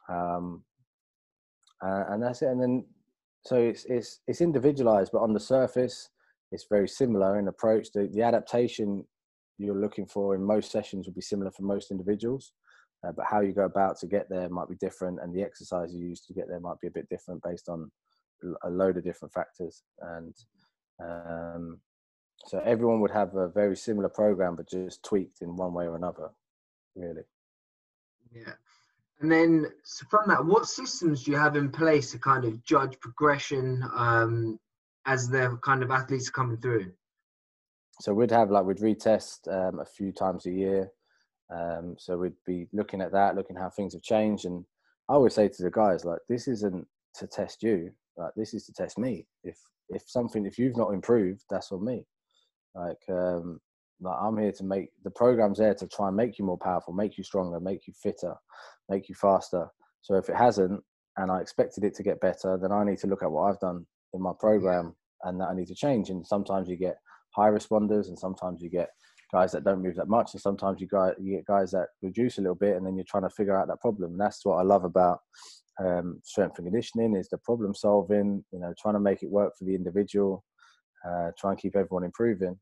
[0.09, 0.63] Um,
[1.83, 2.47] uh, and that's it.
[2.47, 2.85] And then
[3.43, 6.09] so it's it's it's individualized, but on the surface,
[6.51, 7.91] it's very similar in approach.
[7.93, 9.05] The the adaptation
[9.57, 12.51] you're looking for in most sessions will be similar for most individuals,
[13.05, 15.93] uh, but how you go about to get there might be different, and the exercise
[15.93, 17.91] you use to get there might be a bit different based on
[18.63, 19.83] a load of different factors.
[20.01, 20.33] And
[21.03, 21.79] um,
[22.45, 25.95] so everyone would have a very similar program, but just tweaked in one way or
[25.95, 26.29] another,
[26.95, 27.23] really.
[28.31, 28.53] Yeah.
[29.19, 32.63] And then so from that, what systems do you have in place to kind of
[32.63, 34.60] judge progression um,
[35.06, 36.91] as the kind of athletes are coming through?
[37.99, 40.91] So we'd have like we'd retest um, a few times a year.
[41.49, 44.45] Um, so we'd be looking at that, looking how things have changed.
[44.45, 44.65] And
[45.10, 47.91] I always say to the guys, like, this isn't to test you.
[48.17, 49.25] Like, this is to test me.
[49.43, 49.58] If
[49.89, 52.06] if something, if you've not improved, that's on me.
[52.75, 53.60] Like, um,
[53.99, 56.93] like I'm here to make the program's there to try and make you more powerful,
[56.93, 58.36] make you stronger, make you fitter,
[58.89, 59.67] make you faster.
[60.01, 60.83] So if it hasn't,
[61.17, 63.60] and I expected it to get better, then I need to look at what I've
[63.60, 66.10] done in my program and that I need to change.
[66.10, 66.97] And sometimes you get
[67.36, 68.89] high responders, and sometimes you get
[69.31, 72.38] guys that don't move that much, and sometimes you, guys, you get guys that reduce
[72.38, 74.12] a little bit, and then you're trying to figure out that problem.
[74.12, 75.19] And that's what I love about
[75.79, 78.43] um, strength and conditioning is the problem solving.
[78.51, 80.43] You know, trying to make it work for the individual,
[81.07, 82.60] uh, try and keep everyone improving.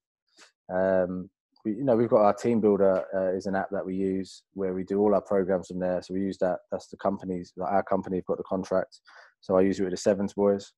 [0.73, 1.29] Um,
[1.63, 4.43] we, you know, we've got our team builder uh, is an app that we use
[4.53, 6.01] where we do all our programs from there.
[6.01, 6.59] So we use that.
[6.71, 7.53] That's the companies.
[7.57, 8.99] Like our company have got the contract.
[9.41, 10.71] So I use it with the Sevens boys.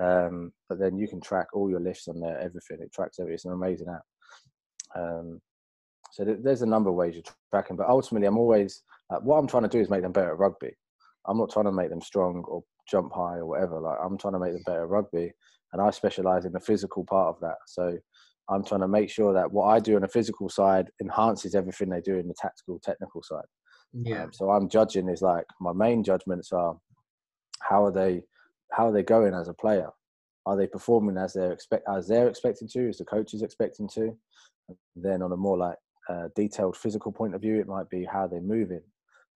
[0.00, 2.78] Um, but then you can track all your lifts on there, everything.
[2.80, 3.34] It tracks everything.
[3.34, 4.02] It's an amazing app.
[4.96, 5.40] Um,
[6.12, 9.36] so th- there's a number of ways you're tracking, but ultimately, I'm always uh, what
[9.36, 10.72] I'm trying to do is make them better at rugby.
[11.26, 13.80] I'm not trying to make them strong or jump high or whatever.
[13.80, 15.32] Like I'm trying to make them better at rugby,
[15.72, 17.56] and I specialize in the physical part of that.
[17.66, 17.98] So
[18.50, 21.88] I'm trying to make sure that what I do on the physical side enhances everything
[21.90, 23.44] they do in the tactical, technical side.
[23.92, 24.24] Yeah.
[24.24, 26.76] Um, so I'm judging is like my main judgments are
[27.60, 28.22] how are they
[28.72, 29.90] how are they going as a player?
[30.48, 33.88] are they performing as they're expect as they're expecting to, as the coach is expecting
[33.88, 34.16] to?
[34.96, 35.76] then on a more like
[36.10, 38.82] uh, detailed physical point of view, it might be how they're moving.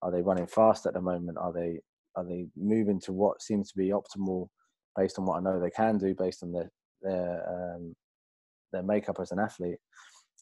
[0.02, 1.38] Are they running fast at the moment?
[1.38, 1.80] Are they
[2.16, 4.48] are they moving to what seems to be optimal
[4.96, 6.70] based on what I know they can do, based on their
[7.02, 7.94] their um,
[8.72, 9.78] their makeup as an athlete?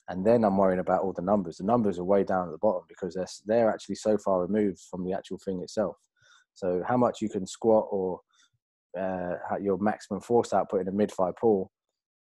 [0.09, 1.59] And then I'm worrying about all the numbers.
[1.59, 4.81] The numbers are way down at the bottom because they're they're actually so far removed
[4.91, 5.97] from the actual thing itself.
[6.55, 8.21] So how much you can squat or
[8.99, 11.71] uh, your maximum force output in a mid-thigh pull,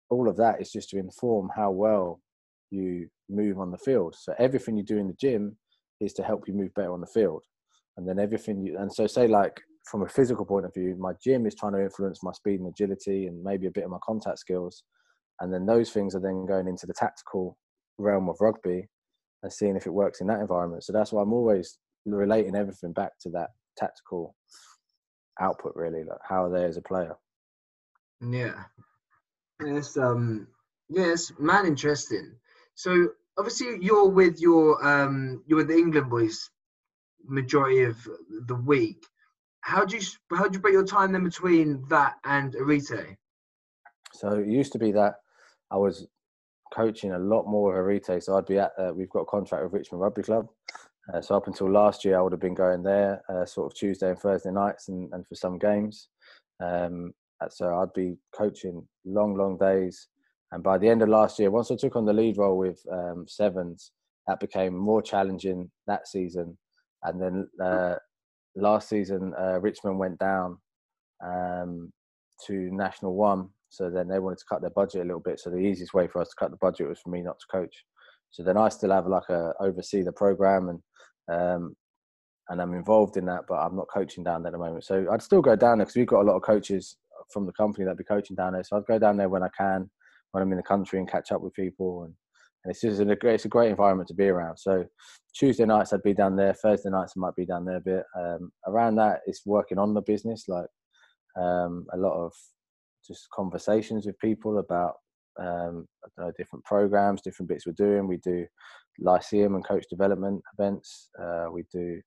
[0.10, 2.22] all of that is just to inform how well
[2.70, 4.16] you move on the field.
[4.18, 5.58] So everything you do in the gym
[6.00, 7.44] is to help you move better on the field.
[7.98, 11.14] And then everything you, and so say like from a physical point of view, my
[11.24, 13.98] gym is trying to influence my speed and agility and maybe a bit of my
[14.04, 14.84] contact skills.
[15.42, 17.58] And then those things are then going into the tactical
[17.98, 18.88] realm of rugby
[19.44, 20.84] and seeing if it works in that environment.
[20.84, 24.36] So that's why I'm always relating everything back to that tactical
[25.40, 27.16] output really like how are they as a player.
[28.22, 28.64] Yeah.
[29.64, 30.48] Yes um
[30.90, 32.36] yes man interesting.
[32.76, 36.50] So obviously you're with your um you're with the england boys
[37.26, 37.98] majority of
[38.48, 39.06] the week.
[39.62, 43.18] How do you how do you break your time then between that and arete?
[44.14, 45.16] So it used to be that
[45.72, 46.08] i was
[46.74, 49.64] coaching a lot more of arete so i'd be at uh, we've got a contract
[49.64, 50.48] with richmond rugby club
[51.14, 53.78] uh, so up until last year, I would have been going there uh, sort of
[53.78, 56.10] Tuesday and Thursday nights, and, and for some games.
[56.64, 60.08] Um, uh, so I'd be coaching long, long days.
[60.52, 62.82] And by the end of last year, once I took on the lead role with
[62.92, 63.92] um, Sevens,
[64.28, 66.58] that became more challenging that season.
[67.04, 67.96] And then uh,
[68.56, 70.60] last season, uh, Richmond went down
[71.24, 71.92] um,
[72.46, 73.50] to National One.
[73.72, 75.40] So then they wanted to cut their budget a little bit.
[75.40, 77.58] So the easiest way for us to cut the budget was for me not to
[77.58, 77.74] coach.
[78.30, 80.80] So then I still have like a oversee the program and
[81.32, 81.76] um,
[82.50, 84.84] and I'm involved in that, but I'm not coaching down there at the moment.
[84.84, 86.98] So I'd still go down there because we've got a lot of coaches
[87.32, 88.64] from the company that be coaching down there.
[88.64, 89.90] So I'd go down there when I can,
[90.32, 92.04] when I'm in the country, and catch up with people.
[92.04, 92.14] And,
[92.66, 94.58] and it's just a great, it's a great environment to be around.
[94.58, 94.84] So
[95.34, 96.54] Tuesday nights I'd be down there.
[96.54, 98.04] Thursday nights I might be down there a bit.
[98.20, 100.68] Um, around that, it's working on the business, like
[101.40, 102.34] um, a lot of
[103.06, 104.96] just conversations with people about
[105.40, 105.88] um,
[106.18, 108.08] know, different programs, different bits we're doing.
[108.08, 108.46] We do
[109.00, 111.10] lyceum and coach development events.
[111.20, 112.02] Uh, we do,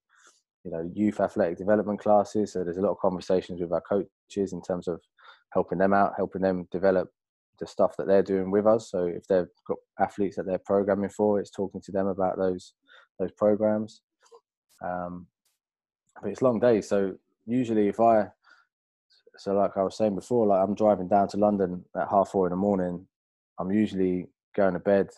[0.65, 2.53] you know, youth athletic development classes.
[2.53, 5.01] So there's a lot of conversations with our coaches in terms of
[5.53, 7.09] helping them out, helping them develop
[7.61, 8.91] the stuff that they're doing with us.
[8.91, 12.75] So if they've got athletes that they're programming for, it's talking to them about those
[13.19, 14.03] those programs.
[14.85, 15.27] Um,
[16.21, 16.89] but it's long days.
[16.89, 17.15] So
[17.47, 18.29] usually, if I
[19.37, 22.47] so like I was saying before, like I'm driving down to London at half four
[22.47, 23.07] in the morning
[23.59, 25.11] I'm usually going to bed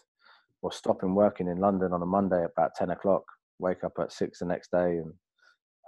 [0.62, 3.24] or stopping working in London on a Monday at about 10 o'clock,
[3.58, 5.12] wake up at six the next day, and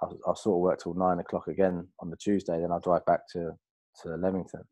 [0.02, 2.60] I'll, I'll sort of work till nine o'clock again on the Tuesday.
[2.60, 3.52] Then I'll drive back to,
[4.02, 4.62] to Leamington.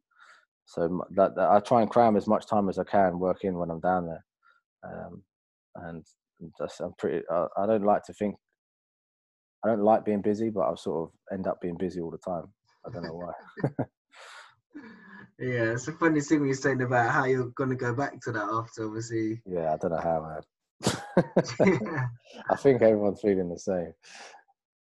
[0.66, 3.57] So that, that, I try and cram as much time as I can work in
[3.57, 4.25] when I'm down there.
[4.85, 5.23] Um,
[5.77, 6.05] and
[6.59, 8.37] just, I'm pretty, I, I don't like to think,
[9.64, 12.19] I don't like being busy, but I'll sort of end up being busy all the
[12.19, 12.53] time.
[12.87, 13.85] I don't know why.
[15.38, 18.33] Yeah, it's a funny thing you're saying about how you're going to go back to
[18.33, 19.42] that after, obviously.
[19.44, 20.40] Yeah, I don't know how,
[20.81, 22.01] man.
[22.51, 23.92] I think everyone's feeling the same.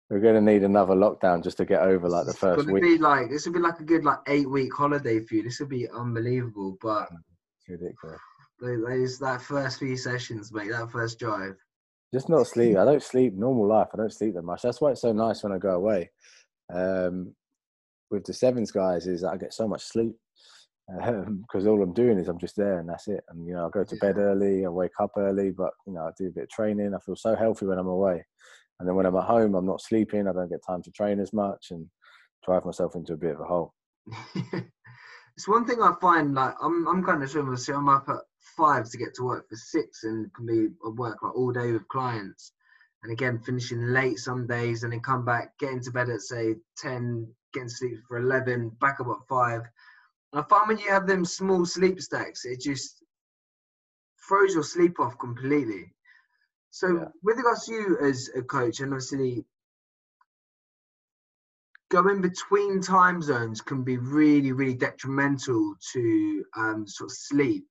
[0.10, 2.84] We're going to need another lockdown just to get over like the first it's week.
[2.84, 5.44] Be like this would be like a good like eight week holiday for you.
[5.44, 7.08] This would be unbelievable, but
[7.60, 8.20] it's ridiculous.
[8.60, 10.72] Those that first few sessions, mate.
[10.72, 11.56] That first drive.
[12.14, 12.78] Just not sleep.
[12.78, 13.88] I don't sleep normal life.
[13.94, 14.64] I don't sleep that much.
[14.64, 16.12] That's why it's so nice when I go away.
[16.74, 17.34] Um,
[18.12, 20.16] with the sevens guys is I get so much sleep
[20.88, 23.24] because um, all I'm doing is I'm just there and that's it.
[23.30, 26.02] And you know, I go to bed early, I wake up early, but you know,
[26.02, 26.94] I do a bit of training.
[26.94, 28.26] I feel so healthy when I'm away,
[28.80, 30.28] and then when I'm at home, I'm not sleeping.
[30.28, 31.88] I don't get time to train as much and
[32.46, 33.74] drive myself into a bit of a hole.
[34.36, 37.58] it's one thing I find like I'm I'm kind of similar.
[37.58, 38.18] So I'm up at
[38.58, 41.72] five to get to work for six, and can be at work like all day
[41.72, 42.54] with clients.
[43.04, 46.56] And again, finishing late some days, and then come back, get into bed at say
[46.78, 49.62] ten, getting sleep for eleven, back up at five
[50.34, 53.04] And I find when you have them small sleep stacks, it just
[54.28, 55.94] throws your sleep off completely.
[56.70, 57.06] So, yeah.
[57.22, 59.44] with regards to you as a coach, and obviously
[61.90, 67.66] going between time zones can be really, really detrimental to um, sort of sleep.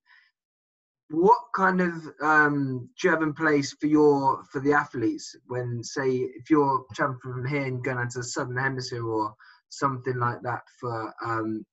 [1.09, 5.83] What kind of um, do you have in place for your for the athletes when,
[5.83, 9.35] say, if you're traveling from here and going into the southern hemisphere or
[9.71, 11.65] something like that for um,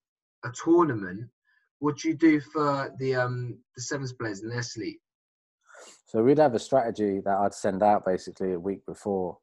[0.45, 1.29] a tournament,
[1.79, 4.99] what do you do for the um the sevens players in their sleep?
[6.05, 9.37] So we'd have a strategy that I'd send out basically a week before.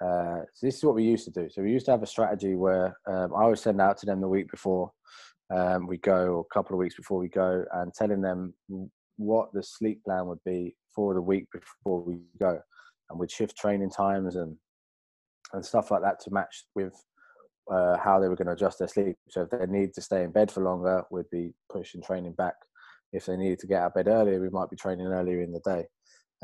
[0.00, 1.48] Uh, so this is what we used to do.
[1.48, 4.20] So we used to have a strategy where um, I would send out to them
[4.20, 4.92] the week before.
[5.52, 8.54] um, we go, or a couple of weeks before we go, and telling them
[9.16, 12.58] what the sleep plan would be for the week before we go,
[13.10, 14.56] and we'd shift training times and
[15.52, 16.94] and stuff like that to match with
[17.70, 19.16] uh, how they were going to adjust their sleep.
[19.28, 22.54] So if they need to stay in bed for longer, we'd be pushing training back.
[23.12, 25.52] If they needed to get out of bed earlier, we might be training earlier in
[25.52, 25.86] the day.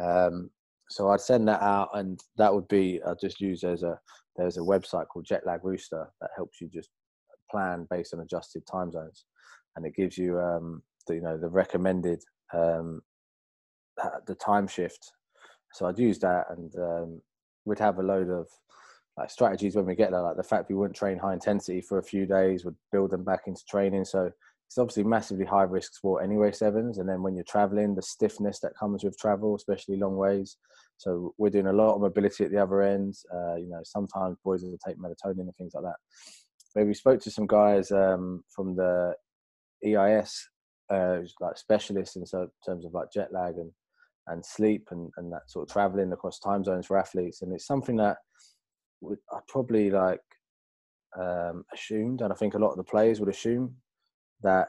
[0.03, 0.51] Um,
[0.91, 3.99] so I'd send that out, and that would be I just use as a
[4.37, 6.91] there's a website called Jetlag Rooster that helps you just
[7.51, 9.25] plan based on adjusted time zones,
[9.77, 12.23] and it gives you um, the, you know the recommended
[12.55, 13.03] um,
[14.27, 15.13] the time shift.
[15.75, 17.21] So I'd use that, and um,
[17.65, 18.49] we'd have a load of
[19.19, 21.99] like strategies when we get there, like the fact we wouldn't train high intensity for
[21.99, 24.05] a few days would build them back into training.
[24.05, 24.31] So
[24.69, 26.99] it's obviously massively high risk sport anyway, sevens.
[26.99, 30.57] And then when you're traveling, the stiffness that comes with travel, especially long ways.
[30.99, 33.15] So we're doing a lot of mobility at the other end.
[33.35, 35.97] Uh, you know, sometimes boys will take melatonin and things like that.
[36.75, 39.15] But we spoke to some guys um, from the
[39.85, 40.49] EIS,
[40.91, 43.73] uh, like specialists in terms of like jet lag and
[44.29, 47.41] and sleep and, and that sort of traveling across time zones for athletes.
[47.41, 48.19] And it's something that
[49.05, 50.21] I probably like
[51.19, 53.75] um, assumed, and I think a lot of the players would assume
[54.43, 54.69] that,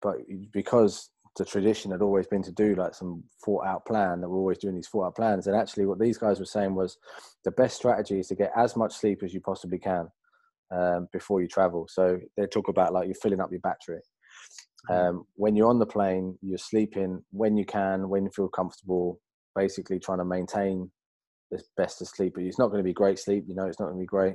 [0.00, 0.16] but
[0.52, 4.38] because the tradition had always been to do like some thought out plan that we're
[4.38, 6.98] always doing these thought out plans and actually what these guys were saying was
[7.44, 10.08] the best strategy is to get as much sleep as you possibly can
[10.72, 14.00] um, before you travel so they talk about like you're filling up your battery
[14.90, 14.94] mm-hmm.
[14.94, 19.18] um, when you're on the plane you're sleeping when you can when you feel comfortable
[19.56, 20.90] basically trying to maintain
[21.52, 22.32] the best of sleep.
[22.34, 23.44] But it's not going to be great sleep.
[23.46, 24.34] You know, it's not going to be great.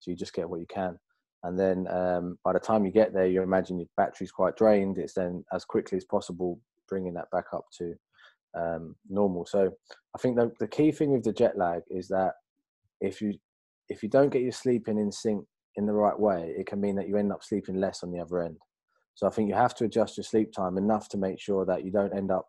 [0.00, 0.98] So you just get what you can.
[1.44, 4.98] And then um, by the time you get there, you imagine your battery's quite drained.
[4.98, 6.58] It's then as quickly as possible
[6.88, 7.94] bringing that back up to
[8.54, 9.46] um, normal.
[9.46, 9.70] So
[10.14, 12.32] I think the, the key thing with the jet lag is that
[13.00, 13.34] if you
[13.90, 15.44] if you don't get your sleeping in sync
[15.76, 18.20] in the right way, it can mean that you end up sleeping less on the
[18.20, 18.56] other end.
[19.14, 21.84] So I think you have to adjust your sleep time enough to make sure that
[21.84, 22.46] you don't end up,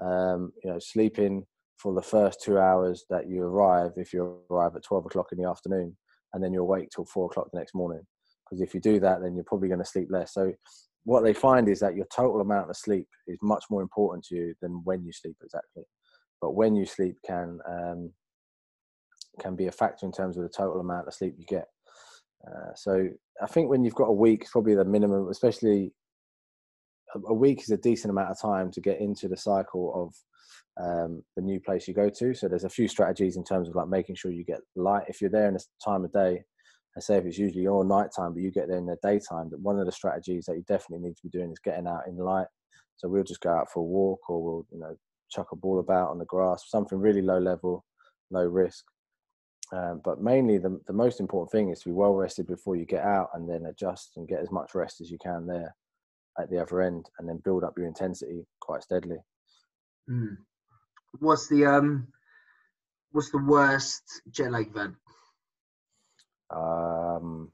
[0.00, 1.46] um, you know, sleeping
[1.82, 5.38] for the first two hours that you arrive if you arrive at 12 o'clock in
[5.38, 5.96] the afternoon
[6.32, 8.00] and then you're awake till four o'clock the next morning.
[8.44, 10.32] Because if you do that then you're probably going to sleep less.
[10.32, 10.52] So
[11.04, 14.36] what they find is that your total amount of sleep is much more important to
[14.36, 15.82] you than when you sleep exactly.
[16.40, 18.12] But when you sleep can um,
[19.40, 21.66] can be a factor in terms of the total amount of sleep you get.
[22.46, 23.08] Uh, so
[23.40, 25.92] i think when you've got a week probably the minimum especially
[27.26, 30.14] a week is a decent amount of time to get into the cycle of
[30.82, 32.34] um, the new place you go to.
[32.34, 35.04] So there's a few strategies in terms of like making sure you get light.
[35.08, 36.42] If you're there in a time of day,
[36.96, 39.48] I say if it's usually all night time, but you get there in the daytime,
[39.50, 42.06] that one of the strategies that you definitely need to be doing is getting out
[42.06, 42.48] in the light.
[42.96, 44.96] So we'll just go out for a walk or we'll, you know,
[45.30, 47.84] chuck a ball about on the grass, something really low level,
[48.30, 48.84] low risk.
[49.72, 52.84] Um, but mainly the, the most important thing is to be well rested before you
[52.84, 55.74] get out and then adjust and get as much rest as you can there
[56.40, 59.18] at the other end and then build up your intensity quite steadily.
[60.10, 60.36] Mm
[61.18, 62.08] what's the um
[63.12, 64.94] what's the worst jet lag event?
[66.50, 67.50] Um,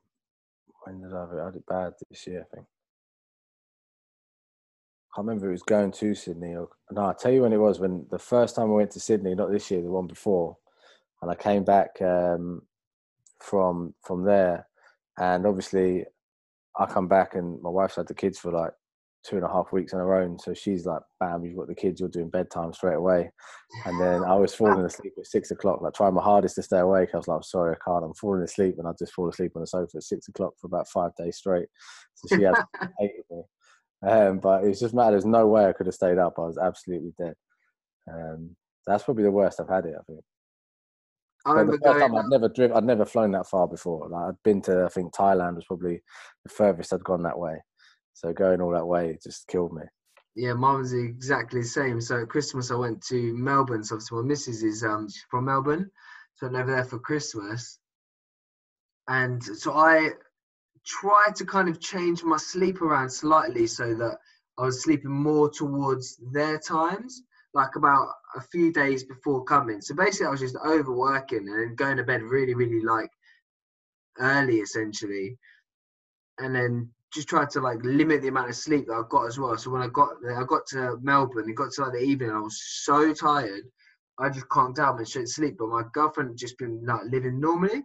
[0.85, 1.41] when did I have it?
[1.41, 2.67] I had it bad this year, I think.
[2.67, 7.03] I can't remember it was going to Sydney or no.
[7.03, 7.81] I'll tell you when it was.
[7.81, 10.57] When the first time I went to Sydney, not this year, the one before,
[11.23, 12.63] and I came back um,
[13.41, 14.67] from from there,
[15.17, 16.05] and obviously
[16.79, 18.73] I come back and my wife's had the kids for like
[19.25, 20.39] two and a half weeks on her own.
[20.39, 23.31] So she's like, bam, you've got the kids, you're doing bedtime straight away.
[23.85, 26.79] And then I was falling asleep at six o'clock, like trying my hardest to stay
[26.79, 27.11] awake.
[27.13, 28.05] I was like, I'm sorry, I can't.
[28.05, 28.77] I'm falling asleep.
[28.79, 31.37] And I just fall asleep on the sofa at six o'clock for about five days
[31.37, 31.67] straight.
[32.15, 32.55] So she had
[32.99, 33.43] hated me.
[34.07, 35.11] Um, but it was just mad.
[35.11, 36.35] There's no way I could have stayed up.
[36.39, 37.35] I was absolutely dead.
[38.11, 38.57] Um,
[38.87, 40.21] that's probably the worst I've had it, I think.
[41.47, 44.09] I remember the first time I'd never driven, I'd never flown that far before.
[44.09, 46.03] Like I'd been to, I think Thailand was probably
[46.45, 47.63] the furthest I'd gone that way.
[48.13, 49.83] So going all that way just killed me.
[50.35, 52.01] Yeah, mine was exactly the same.
[52.01, 53.83] So at Christmas, I went to Melbourne.
[53.83, 55.91] So obviously, my missus is um from Melbourne,
[56.35, 57.79] so I went over there for Christmas.
[59.09, 60.11] And so I
[60.85, 64.19] tried to kind of change my sleep around slightly so that
[64.59, 67.23] I was sleeping more towards their times,
[67.55, 69.81] like about a few days before coming.
[69.81, 73.11] So basically, I was just overworking and going to bed really, really like
[74.19, 75.39] early, essentially.
[76.39, 79.39] And then just tried to like limit the amount of sleep that I got as
[79.39, 79.57] well.
[79.57, 82.41] So when I got I got to Melbourne, it got to like the evening, I
[82.41, 83.63] was so tired,
[84.19, 85.57] I just calmed down and straight to sleep.
[85.59, 87.83] But my girlfriend just been like living normally.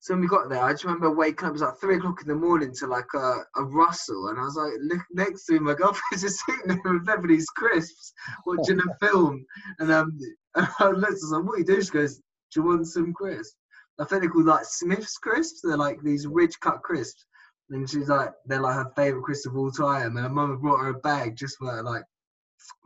[0.00, 1.50] So when we got there, I just remember waking up.
[1.50, 4.42] It was like three o'clock in the morning to like a, a rustle, and I
[4.42, 8.12] was like, look next to me, my girlfriend's just sitting there with Beverly's crisps,
[8.46, 9.44] watching a film,
[9.78, 10.18] and um,
[10.54, 11.82] and I looked, was like, what are you doing?
[11.82, 12.22] She goes, do
[12.60, 13.56] you want some crisps?
[14.00, 15.60] I think they're called like Smith's crisps.
[15.62, 17.26] They're like these ridge cut crisps
[17.68, 20.16] And she's like, they're like her favorite crisps of all time.
[20.16, 22.04] And her mum brought her a bag just for like,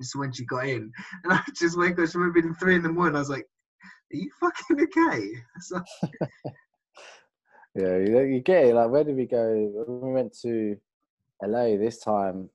[0.00, 0.90] just when she got in.
[1.22, 3.14] And I just wake up, she remember being three in the morning.
[3.14, 3.46] I was like,
[4.12, 5.30] are you fucking okay?
[5.60, 5.80] So,
[7.74, 8.74] yeah, you, you get it.
[8.74, 9.84] Like, where did we go?
[9.86, 10.76] When we went to
[11.42, 12.48] LA this time,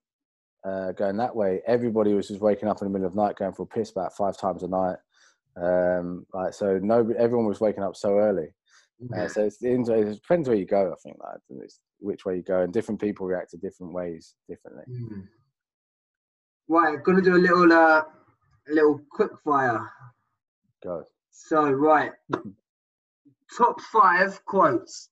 [0.66, 3.36] uh, going that way, everybody was just waking up in the middle of the night,
[3.36, 4.98] going for a piss about five times a night.
[5.62, 8.48] Um, like so, no, everyone was waking up so early.
[9.16, 10.92] Uh, so it's, it depends where you go.
[10.92, 14.36] I think like it's which way you go, and different people react to different ways
[14.48, 14.84] differently.
[14.90, 15.28] Mm.
[16.68, 19.90] Right, gonna do a little, uh, a little quick fire.
[20.84, 21.04] Go.
[21.32, 22.12] So right,
[23.58, 25.10] top five quotes.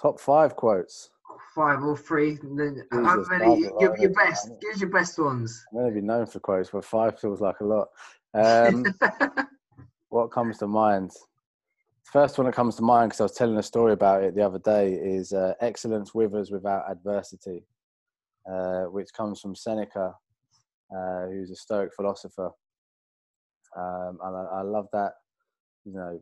[0.00, 1.10] Top five quotes.
[1.54, 2.38] Five or three.
[2.92, 3.62] How many?
[3.80, 4.48] Give your best.
[4.60, 5.64] Give your best ones.
[5.72, 7.88] I'm gonna be known for quotes, but five feels like a lot.
[8.34, 8.84] Um,
[10.08, 11.12] what comes to mind?
[12.04, 14.42] First one that comes to mind because I was telling a story about it the
[14.42, 17.64] other day is uh, "Excellence withers without adversity,"
[18.50, 20.14] uh, which comes from Seneca,
[20.96, 22.50] uh, who's a Stoic philosopher.
[23.76, 25.12] Um, and I, I, love that,
[25.84, 26.18] you know.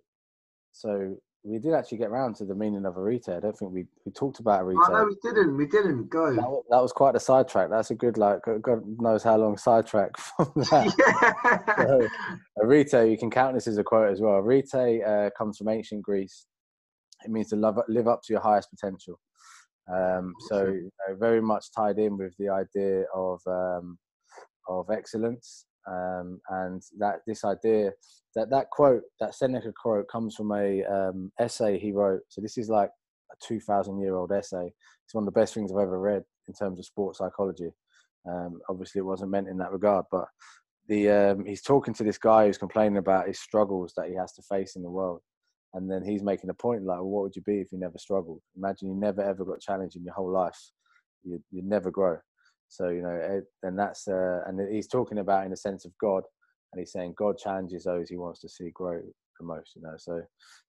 [0.76, 3.28] So we did actually get around to the meaning of arete.
[3.28, 4.76] I don't think we, we talked about arete.
[4.88, 5.56] Oh, no, we didn't.
[5.56, 6.34] We didn't go.
[6.34, 7.70] That, that, was quite a sidetrack.
[7.70, 10.92] That's a good, like, God knows how long sidetrack from that.
[10.98, 11.86] Yeah.
[11.86, 12.08] So,
[12.62, 14.34] arete, you can count this as a quote as well.
[14.34, 16.46] Arete uh, comes from ancient Greece.
[17.24, 19.18] It means to love, live up to your highest potential.
[19.90, 23.96] Um, so you know, very much tied in with the idea of um,
[24.68, 27.92] of excellence um, and that this idea
[28.34, 32.20] that that quote that seneca quote comes from a um, essay he wrote.
[32.28, 32.90] So this is like
[33.32, 34.72] a 2000 year old essay.
[35.04, 37.70] It's one of the best things i've ever read in terms of sports psychology.
[38.28, 40.24] Um, obviously it wasn't meant in that regard but
[40.88, 44.32] the um, he's talking to this guy who's complaining about his struggles that he has
[44.34, 45.20] to face in the world.
[45.74, 47.98] And then he's making a point like well, what would you be if you never
[47.98, 48.40] struggled?
[48.56, 50.58] Imagine you never ever got challenged in your whole life.
[51.22, 52.18] You'd, you'd never grow
[52.68, 56.24] so you know, and that's uh, and he's talking about in the sense of God,
[56.72, 59.00] and he's saying God challenges those he wants to see grow
[59.38, 59.76] the most.
[59.76, 60.22] You know, so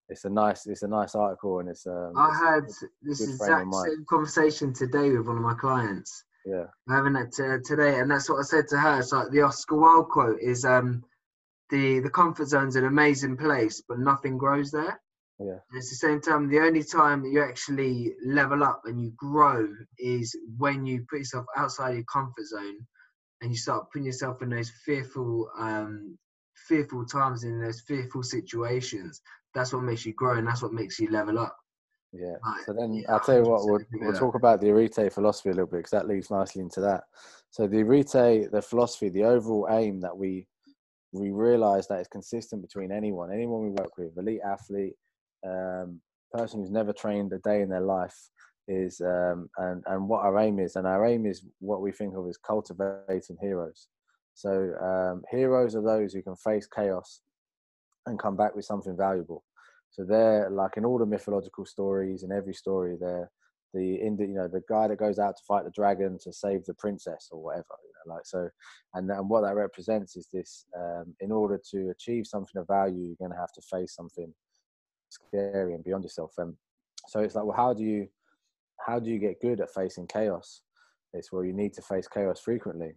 [0.09, 1.85] it's a nice it's a nice article, and it's.
[1.85, 2.63] Um, I had
[3.01, 6.23] this exact same conversation today with one of my clients.
[6.45, 8.99] Yeah, I'm having that t- today, and that's what I said to her.
[8.99, 11.03] It's like the Oscar Wilde quote is, um,
[11.69, 15.01] "the the comfort zone's an amazing place, but nothing grows there."
[15.39, 15.59] Yeah.
[15.69, 19.11] And it's the same time, the only time that you actually level up and you
[19.15, 19.67] grow
[19.99, 22.77] is when you put yourself outside your comfort zone
[23.41, 26.17] and you start putting yourself in those fearful, um,
[26.67, 29.21] fearful times in those fearful situations.
[29.53, 31.55] That's what makes you grow and that's what makes you level up.
[32.13, 32.37] Yeah.
[32.43, 32.63] Right.
[32.65, 35.53] So then yeah, I'll tell you what, we'll, we'll talk about the Arete philosophy a
[35.53, 37.03] little bit because that leads nicely into that.
[37.51, 40.47] So the Arete, the philosophy, the overall aim that we
[41.13, 44.95] we realize that it's consistent between anyone, anyone we work with, elite athlete,
[45.45, 46.01] um,
[46.33, 48.17] person who's never trained a day in their life
[48.67, 52.15] is um, and and what our aim is and our aim is what we think
[52.15, 53.87] of as cultivating heroes.
[54.33, 57.21] So um, heroes are those who can face chaos
[58.05, 59.43] and come back with something valuable.
[59.91, 63.31] So they're like in all the mythological stories in every story they're
[63.73, 66.73] the you know the guy that goes out to fight the dragon to save the
[66.75, 68.49] princess or whatever you know, like so
[68.93, 73.05] and, and what that represents is this um, in order to achieve something of value
[73.05, 74.33] you're going to have to face something
[75.09, 76.33] scary and beyond yourself.
[76.37, 76.55] And
[77.07, 78.07] so it's like, well, how do you
[78.85, 80.61] how do you get good at facing chaos?
[81.13, 82.93] It's where you need to face chaos frequently.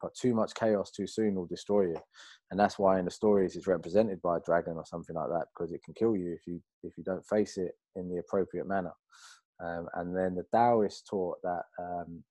[0.00, 1.96] But too much chaos too soon will destroy you,
[2.50, 5.46] and that's why in the stories it's represented by a dragon or something like that
[5.54, 8.66] because it can kill you if you if you don't face it in the appropriate
[8.66, 8.92] manner.
[9.64, 12.22] Um, and then the Taoists taught that um,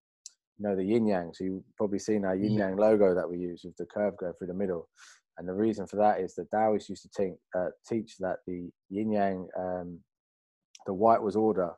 [0.58, 1.32] you know the yin yang.
[1.34, 4.34] So you've probably seen our yin yang logo that we use with the curve going
[4.34, 4.88] through the middle.
[5.38, 8.70] And the reason for that is the Taoists used to think, uh, teach that the
[8.90, 10.00] yin yang, um,
[10.86, 11.72] the white was order,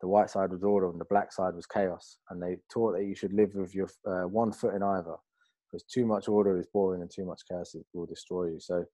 [0.00, 2.18] the white side was order, and the black side was chaos.
[2.30, 5.16] And they taught that you should live with your uh, one foot in either,
[5.70, 8.60] because too much order is boring and too much chaos will destroy you.
[8.60, 8.84] So,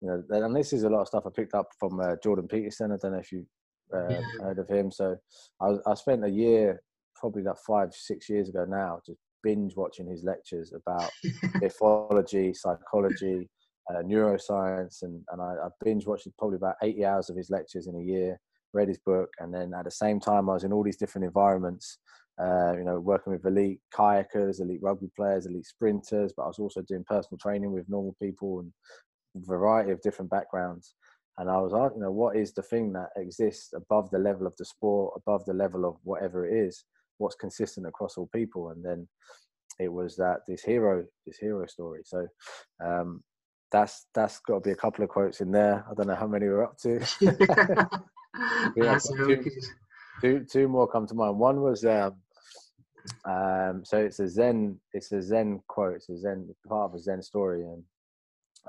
[0.00, 2.48] you know, and this is a lot of stuff I picked up from uh, Jordan
[2.48, 2.92] Peterson.
[2.92, 3.44] I don't know if you
[3.92, 4.20] uh, yeah.
[4.40, 4.90] heard of him.
[4.90, 5.16] So,
[5.60, 6.82] I, I spent a year,
[7.16, 11.10] probably like five, six years ago now, just binge watching his lectures about
[11.60, 13.48] mythology, psychology,
[13.90, 17.86] uh, neuroscience, and, and I, I binge watched probably about 80 hours of his lectures
[17.86, 18.40] in a year,
[18.72, 21.26] read his book, and then at the same time, I was in all these different
[21.26, 21.98] environments,
[22.40, 26.58] uh, you know, working with elite kayakers, elite rugby players, elite sprinters, but I was
[26.58, 28.72] also doing personal training with normal people and
[29.36, 30.94] variety of different backgrounds.
[31.38, 34.46] And I was asking, you know, what is the thing that exists above the level
[34.46, 36.84] of the sport, above the level of whatever it is?
[37.18, 38.70] What's consistent across all people?
[38.70, 39.08] And then
[39.80, 42.02] it was that this hero, this hero story.
[42.04, 42.26] So
[42.84, 43.22] um,
[43.74, 45.84] that's that's got to be a couple of quotes in there.
[45.90, 47.00] I don't know how many we're up to.
[48.76, 49.44] yeah, two,
[50.20, 51.40] two two more come to mind.
[51.40, 52.14] One was um,
[53.24, 55.96] um, so it's a Zen it's a Zen quote.
[55.96, 57.82] It's a Zen part of a Zen story, and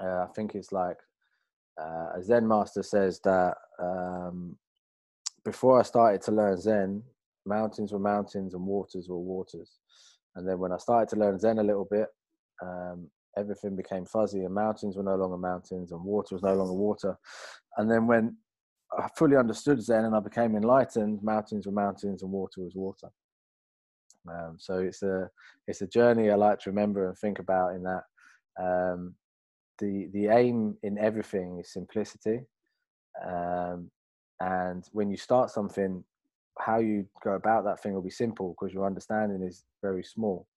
[0.01, 0.97] uh, I think it's like
[1.79, 4.57] uh, a Zen master says that um,
[5.43, 7.03] before I started to learn Zen,
[7.45, 9.77] mountains were mountains and waters were waters.
[10.35, 12.07] And then when I started to learn Zen a little bit,
[12.63, 16.73] um, everything became fuzzy and mountains were no longer mountains and water was no longer
[16.73, 17.17] water.
[17.77, 18.37] And then when
[18.97, 23.09] I fully understood Zen and I became enlightened, mountains were mountains and water was water.
[24.29, 25.29] Um, so it's a
[25.67, 28.03] it's a journey I like to remember and think about in that
[28.59, 29.13] um,
[29.79, 32.41] the the aim in everything is simplicity.
[33.23, 33.91] Um,
[34.39, 36.03] and when you start something,
[36.59, 40.47] how you go about that thing will be simple because your understanding is very small.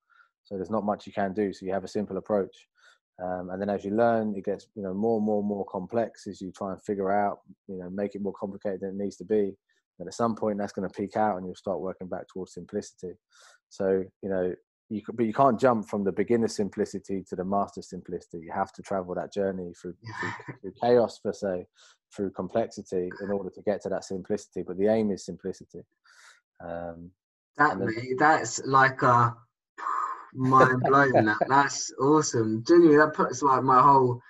[0.48, 1.52] So there's not much you can do.
[1.52, 2.68] So you have a simple approach.
[3.22, 5.66] Um, and then as you learn, it gets you know more and more and more
[5.66, 9.04] complex as you try and figure out, you know, make it more complicated than it
[9.04, 9.54] needs to be.
[9.98, 12.54] And at some point, that's going to peak out, and you'll start working back towards
[12.54, 13.14] simplicity.
[13.68, 14.54] So you know,
[14.88, 18.38] you but you can't jump from the beginner simplicity to the master simplicity.
[18.38, 21.66] You have to travel that journey through, through, through chaos per se,
[22.14, 24.62] through complexity in order to get to that simplicity.
[24.66, 25.80] But the aim is simplicity.
[26.64, 27.10] Um,
[27.58, 29.36] that then, that's like a
[30.34, 31.24] mind blowing.
[31.24, 32.64] that that's awesome.
[32.66, 34.20] Genuinely, that puts like my whole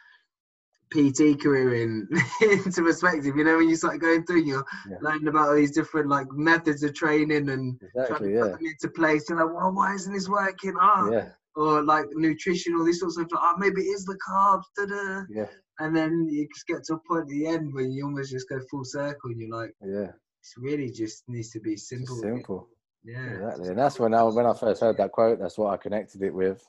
[0.91, 2.09] PT career in
[2.43, 3.37] into perspective.
[3.37, 4.97] You know, when you start going through, you're yeah.
[5.01, 8.41] learning about all these different like methods of training and exactly, yeah.
[8.41, 9.29] put them into place.
[9.29, 10.75] You're like, well, why isn't this working?
[10.81, 11.29] Oh, yeah.
[11.57, 13.41] Or like nutrition, all these sorts of stuff.
[13.43, 14.63] Oh, maybe it is the carbs.
[14.77, 15.25] Da-da.
[15.29, 15.47] Yeah.
[15.81, 18.49] And then you just get to a point at the end where you almost just
[18.49, 22.17] go full circle, and you're like, yeah, it's really just needs to be simple.
[22.17, 22.69] Simple.
[23.05, 23.31] Yeah.
[23.33, 23.69] Exactly.
[23.69, 25.39] And that's when I when I first heard that quote.
[25.39, 26.63] That's what I connected it with.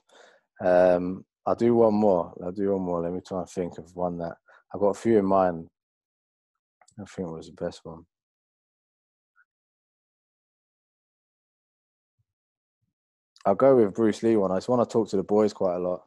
[0.63, 2.33] Um, I'll do one more.
[2.43, 3.01] I'll do one more.
[3.01, 4.35] Let me try and think of one that
[4.73, 5.67] I've got a few in mind.
[6.99, 8.05] I think it was the best one.
[13.45, 14.51] I'll go with Bruce Lee one.
[14.51, 16.03] I just want to talk to the boys quite a lot.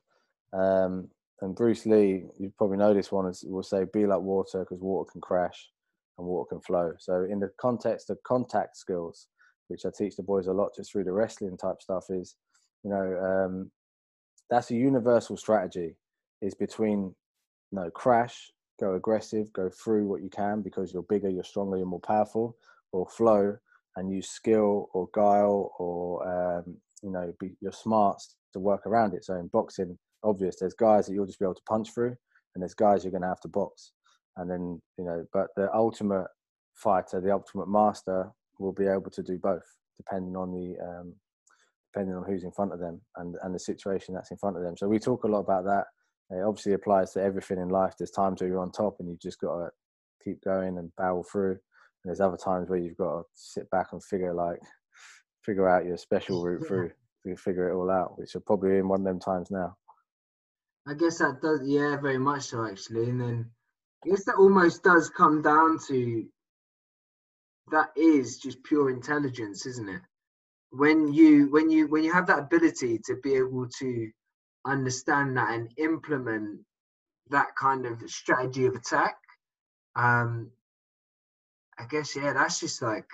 [0.52, 1.08] Um,
[1.40, 4.80] and Bruce Lee, you probably know this one, is, will say, be like water because
[4.80, 5.70] water can crash
[6.18, 6.92] and water can flow.
[6.98, 9.28] So, in the context of contact skills,
[9.68, 12.36] which I teach the boys a lot just through the wrestling type stuff, is,
[12.84, 13.70] you know, um,
[14.50, 15.96] that's a universal strategy
[16.42, 17.14] is between
[17.70, 21.76] you know crash go aggressive go through what you can because you're bigger you're stronger
[21.76, 22.56] you're more powerful
[22.92, 23.56] or flow
[23.96, 28.20] and use skill or guile or um, you know be you're smart
[28.52, 29.24] to work around it.
[29.24, 32.14] So in boxing obvious there's guys that you'll just be able to punch through
[32.54, 33.92] and there's guys you're going to have to box.
[34.36, 36.28] And then you know but the ultimate
[36.74, 39.64] fighter the ultimate master will be able to do both
[39.96, 41.14] depending on the um,
[41.92, 44.62] depending on who's in front of them and, and the situation that's in front of
[44.62, 44.76] them.
[44.76, 45.84] So we talk a lot about that.
[46.30, 47.94] It obviously applies to everything in life.
[47.98, 49.70] There's times where you're on top and you've just got to
[50.24, 51.50] keep going and barrel through.
[51.50, 51.60] And
[52.06, 54.58] there's other times where you've got to sit back and figure like
[55.44, 56.90] figure out your special route through
[57.26, 59.76] to figure it all out, which are probably in one of them times now.
[60.88, 63.10] I guess that does, yeah, very much so actually.
[63.10, 63.50] And then
[64.04, 66.24] I guess that almost does come down to
[67.72, 70.02] that is just pure intelligence, isn't it?
[70.72, 74.10] when you when you when you have that ability to be able to
[74.66, 76.58] understand that and implement
[77.30, 79.16] that kind of strategy of attack
[79.96, 80.50] um
[81.78, 83.06] i guess yeah that's just like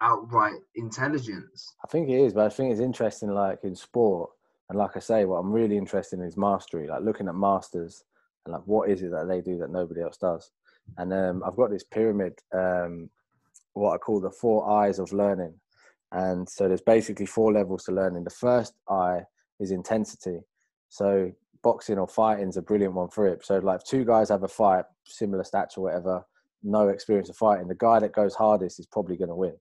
[0.00, 4.30] outright intelligence i think it is but i think it's interesting like in sport
[4.70, 8.02] and like i say what i'm really interested in is mastery like looking at masters
[8.46, 10.50] and like what is it that they do that nobody else does
[10.96, 13.10] and um, i've got this pyramid um,
[13.74, 15.54] what i call the four eyes of learning
[16.12, 18.24] and so there's basically four levels to learning.
[18.24, 19.22] The first eye
[19.58, 20.40] is intensity.
[20.90, 23.44] So boxing or fighting is a brilliant one for it.
[23.44, 26.22] So like two guys have a fight, similar stature, whatever,
[26.62, 27.66] no experience of fighting.
[27.66, 29.56] The guy that goes hardest is probably going to win.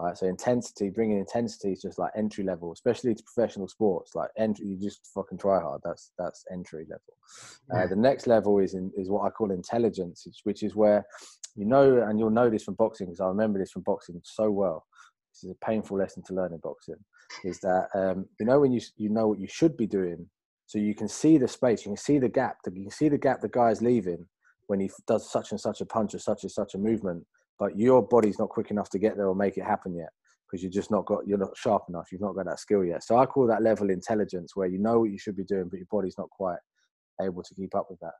[0.00, 0.16] Right.
[0.16, 4.14] So intensity, bringing intensity is just like entry level, especially to professional sports.
[4.14, 5.80] Like entry, you just fucking try hard.
[5.82, 7.02] That's that's entry level.
[7.72, 7.84] Uh, yeah.
[7.84, 11.04] Uh, the next level is in, is what I call intelligence, which is where
[11.56, 14.52] you know, and you'll know this from boxing because I remember this from boxing so
[14.52, 14.86] well
[15.32, 16.96] this is a painful lesson to learn in boxing,
[17.44, 20.28] is that um, you know when you you know what you should be doing,
[20.66, 23.18] so you can see the space, you can see the gap, you can see the
[23.18, 24.26] gap the guy's leaving
[24.66, 27.24] when he does such and such a punch or such and such a movement,
[27.58, 30.10] but your body's not quick enough to get there or make it happen yet
[30.46, 33.02] because you're just not got you're not sharp enough, you've not got that skill yet.
[33.04, 35.78] So I call that level intelligence where you know what you should be doing, but
[35.78, 36.58] your body's not quite
[37.20, 38.14] able to keep up with that.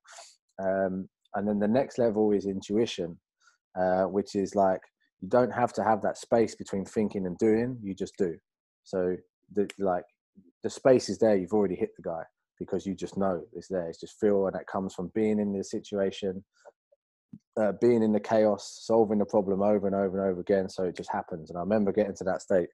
[0.62, 3.18] Um, and then the next level is intuition,
[3.78, 4.80] uh, which is like
[5.20, 8.36] you don't have to have that space between thinking and doing you just do
[8.84, 9.16] so
[9.55, 10.05] the like
[10.62, 12.22] the space is there you've already hit the guy
[12.59, 15.53] because you just know it's there it's just feel and that comes from being in
[15.53, 16.45] the situation
[17.59, 20.68] uh, being in the chaos, solving the problem over and over and over again.
[20.68, 21.50] So it just happens.
[21.50, 22.68] And I remember getting to that state.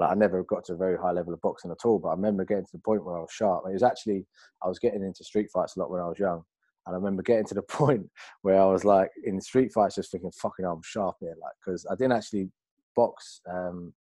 [0.00, 2.14] Like I never got to a very high level of boxing at all, but I
[2.14, 3.64] remember getting to the point where I was sharp.
[3.68, 4.26] It was actually
[4.62, 6.42] I was getting into street fights a lot when I was young,
[6.86, 8.10] and I remember getting to the point
[8.42, 11.86] where I was like in street fights, just thinking, "Fucking, I'm sharp here!" Like because
[11.88, 12.50] I didn't actually
[12.96, 13.40] box.
[13.48, 13.92] Um,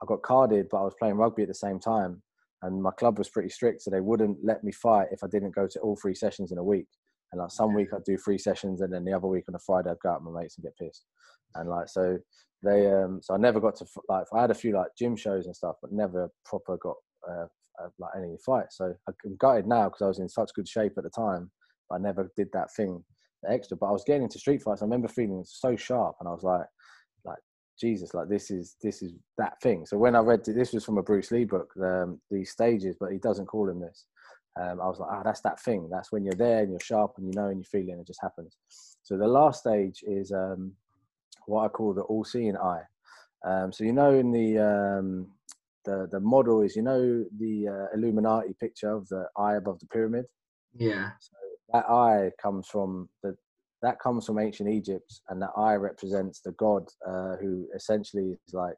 [0.00, 2.22] I got carded, but I was playing rugby at the same time,
[2.62, 5.56] and my club was pretty strict, so they wouldn't let me fight if I didn't
[5.56, 6.86] go to all three sessions in a week.
[7.32, 9.58] And like some week I'd do three sessions, and then the other week on a
[9.58, 11.06] Friday I'd go out with my mates and get pissed.
[11.54, 12.18] And like so,
[12.62, 15.46] they um so I never got to like I had a few like gym shows
[15.46, 16.96] and stuff, but never proper got
[17.28, 17.46] uh,
[17.82, 18.76] uh, like any fights.
[18.78, 21.50] So I'm gutted now because I was in such good shape at the time,
[21.88, 23.02] but I never did that thing
[23.48, 23.76] extra.
[23.76, 24.82] But I was getting into street fights.
[24.82, 26.66] I remember feeling so sharp, and I was like,
[27.24, 27.38] like
[27.80, 29.86] Jesus, like this is this is that thing.
[29.86, 33.12] So when I read this was from a Bruce Lee book, um, these stages, but
[33.12, 34.06] he doesn't call him this
[34.60, 35.88] um, I was like, ah, oh, that's that thing.
[35.90, 38.20] That's when you're there and you're sharp and you know and you're feeling it just
[38.20, 38.56] happens.
[39.02, 40.72] So the last stage is um,
[41.46, 42.82] what I call the all-seeing eye.
[43.44, 45.28] Um, so you know, in the um,
[45.84, 49.86] the the model is you know the uh, Illuminati picture of the eye above the
[49.86, 50.26] pyramid.
[50.74, 51.10] Yeah.
[51.18, 51.32] So
[51.72, 53.36] that eye comes from the
[53.82, 58.54] that comes from ancient Egypt, and that eye represents the God uh, who essentially is
[58.54, 58.76] like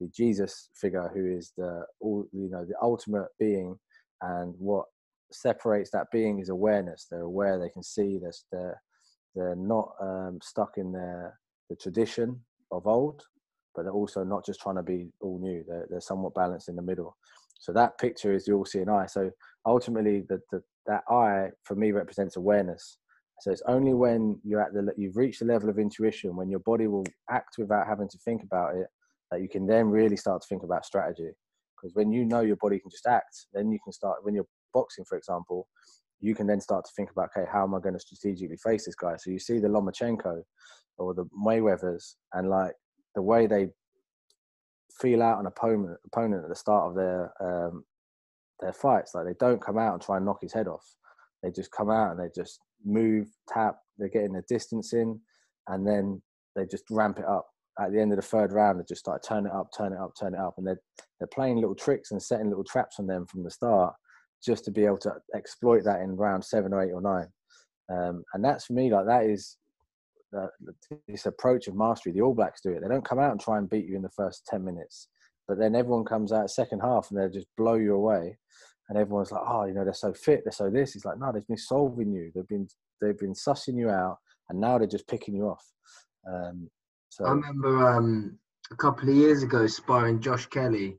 [0.00, 3.78] the Jesus figure, who is the all you know the ultimate being,
[4.22, 4.86] and what
[5.32, 7.06] separates that being is awareness.
[7.10, 7.58] They're aware.
[7.58, 8.18] They can see.
[8.20, 8.82] They're they're,
[9.34, 12.40] they're not um, stuck in their the tradition
[12.72, 13.22] of old,
[13.74, 15.64] but they're also not just trying to be all new.
[15.66, 17.16] They're they're somewhat balanced in the middle.
[17.58, 19.04] So that picture is the all-seeing eye.
[19.06, 19.30] So
[19.66, 22.98] ultimately, the, the that eye for me represents awareness.
[23.40, 26.60] So it's only when you're at the you've reached the level of intuition when your
[26.60, 28.86] body will act without having to think about it
[29.30, 31.30] that you can then really start to think about strategy.
[31.76, 34.44] Because when you know your body can just act, then you can start when your
[34.72, 35.68] boxing, for example,
[36.20, 38.84] you can then start to think about, okay, how am I going to strategically face
[38.84, 39.16] this guy?
[39.16, 40.42] So you see the Lomachenko
[40.98, 42.72] or the Mayweathers, and like
[43.14, 43.68] the way they
[45.00, 47.84] feel out an opponent opponent at the start of their um,
[48.60, 50.84] their fights, like they don't come out and try and knock his head off.
[51.42, 53.76] They just come out and they just move, tap.
[53.96, 55.18] They're getting the distance in,
[55.68, 56.20] and then
[56.54, 57.46] they just ramp it up.
[57.80, 59.98] At the end of the third round, they just start turn it up, turn it
[59.98, 60.80] up, turn it up, and they're
[61.18, 63.94] they're playing little tricks and setting little traps on them from the start
[64.44, 67.28] just to be able to exploit that in round seven or eight or nine.
[67.90, 69.56] Um, and that's for me like that is
[70.36, 70.46] uh,
[71.08, 72.12] this approach of mastery.
[72.12, 72.80] The All Blacks do it.
[72.82, 75.08] They don't come out and try and beat you in the first ten minutes,
[75.48, 78.38] but then everyone comes out second half and they just blow you away.
[78.88, 80.96] And everyone's like, oh, you know, they're so fit, they're so this.
[80.96, 82.32] It's like, no, they've been solving you.
[82.34, 82.68] They've been
[83.00, 84.18] they've been sussing you out,
[84.48, 85.64] and now they're just picking you off.
[86.28, 86.68] Um,
[87.08, 88.38] so I remember um,
[88.70, 90.98] a couple of years ago sparring Josh Kelly,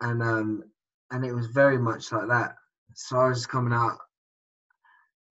[0.00, 0.64] and um,
[1.10, 2.54] and it was very much like that.
[2.94, 3.98] So I was coming out,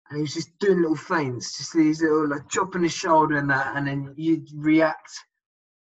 [0.10, 3.50] and he was just doing little feints, just these little like chopping his shoulder and
[3.50, 5.12] that, and then you'd react,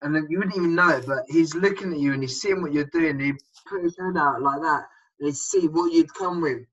[0.02, 2.62] and then you wouldn't even know it, but he's looking at you and he's seeing
[2.62, 3.10] what you're doing.
[3.10, 3.32] And he
[3.68, 4.84] put his hand out like that,
[5.18, 6.66] and he'd see what you'd come with.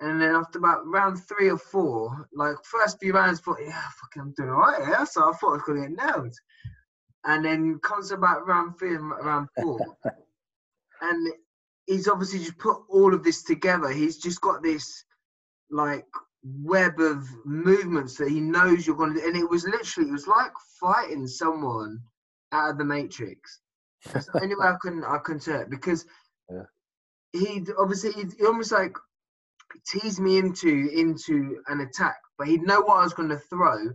[0.00, 3.82] And then after about round three or four, like first few rounds, I thought, yeah,
[4.00, 5.06] fucking, I'm doing all right here.
[5.06, 6.34] So I thought I was going to get nailed.
[7.24, 9.80] And then comes about round three and round four.
[11.02, 11.32] and
[11.88, 13.88] he's obviously just put all of this together.
[13.88, 15.04] He's just got this
[15.70, 16.06] like
[16.44, 19.26] web of movements that he knows you're going to do.
[19.26, 21.98] And it was literally, it was like fighting someone
[22.52, 23.60] out of the Matrix.
[24.12, 26.06] That's the only way I can I can say it because
[26.50, 26.62] yeah.
[27.32, 28.96] he obviously he almost like
[29.88, 33.90] teased me into into an attack, but he'd know what I was going to throw,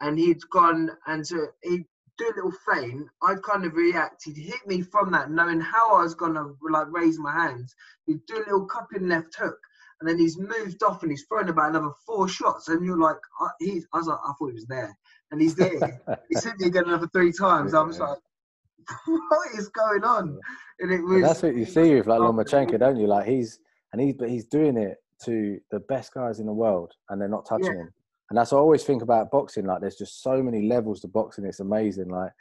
[0.00, 1.86] and he'd gone and so he
[2.18, 4.36] do a little feint, I'd kind of reacted.
[4.36, 7.74] Hit me from that, knowing how I was gonna like raise my hands.
[8.06, 9.58] He'd do a little cupping left hook,
[10.00, 12.68] and then he's moved off and he's thrown about another four shots.
[12.68, 14.96] And you're like, I, he's, I was like, I thought he was there,
[15.30, 16.00] and he's there.
[16.28, 17.72] he's hit me again another three times.
[17.72, 18.18] I was like,
[19.06, 20.38] what is going on?
[20.80, 21.22] And it was.
[21.22, 22.32] that's what you see with like oh.
[22.32, 23.06] Lomachenko, don't you?
[23.06, 23.58] Like he's
[23.92, 27.28] and he's but he's doing it to the best guys in the world, and they're
[27.28, 27.82] not touching yeah.
[27.82, 27.92] him
[28.30, 29.66] and that's what I always think about boxing.
[29.66, 31.46] Like, there's just so many levels to boxing.
[31.46, 32.08] It's amazing.
[32.08, 32.32] Like,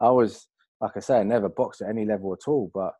[0.00, 0.48] I was,
[0.80, 2.70] like I say, I never boxed at any level at all.
[2.74, 2.92] But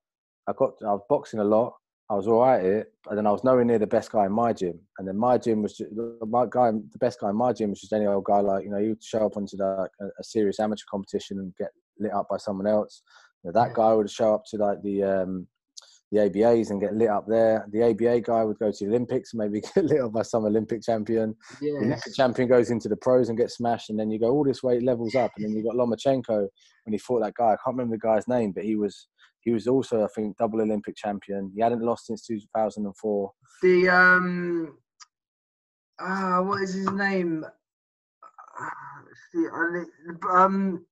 [0.48, 1.74] I got, I was boxing a lot.
[2.08, 4.26] I was all right at it, and then I was nowhere near the best guy
[4.26, 4.78] in my gym.
[4.98, 5.90] And then my gym was just,
[6.28, 8.38] my guy, the best guy in my gym was just any old guy.
[8.38, 11.70] Like, you know, you'd show up onto the, a, a serious amateur competition and get
[11.98, 13.02] lit up by someone else.
[13.42, 15.48] You know, that guy would show up to like the um,
[16.16, 17.66] the ABAs and get lit up there.
[17.70, 20.82] The ABA guy would go to the Olympics, maybe get lit up by some Olympic
[20.82, 21.34] champion.
[21.60, 22.04] Yes.
[22.04, 24.62] The champion goes into the pros and gets smashed, and then you go all this
[24.62, 26.48] way, levels up, and then you got Lomachenko
[26.84, 27.52] when he fought that guy.
[27.52, 29.08] I can't remember the guy's name, but he was
[29.40, 31.52] he was also I think double Olympic champion.
[31.54, 33.32] He hadn't lost since 2004.
[33.62, 34.78] The um,
[36.00, 37.44] ah, uh, what is his name?
[39.32, 39.46] see,
[40.30, 40.84] um,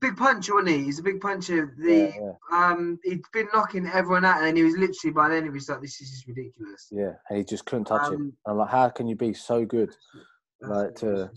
[0.00, 0.84] big puncher, wasn't he?
[0.84, 1.74] He's a big puncher.
[1.78, 2.12] The Yeah,
[2.52, 2.66] yeah.
[2.68, 5.80] um, he'd been knocking everyone out, and he was literally by then he was like,
[5.80, 8.14] "This is just ridiculous." Yeah, and he just couldn't touch him.
[8.14, 9.94] Um, I'm like, how can you be so good?
[10.60, 11.30] Like, to-.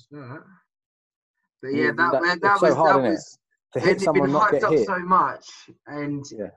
[1.62, 3.40] But Yeah, yeah, that that- that, that so was hard, that was
[3.74, 4.86] To hit someone been not hyped get up hit.
[4.86, 5.50] so much,
[5.88, 6.50] and Yeah.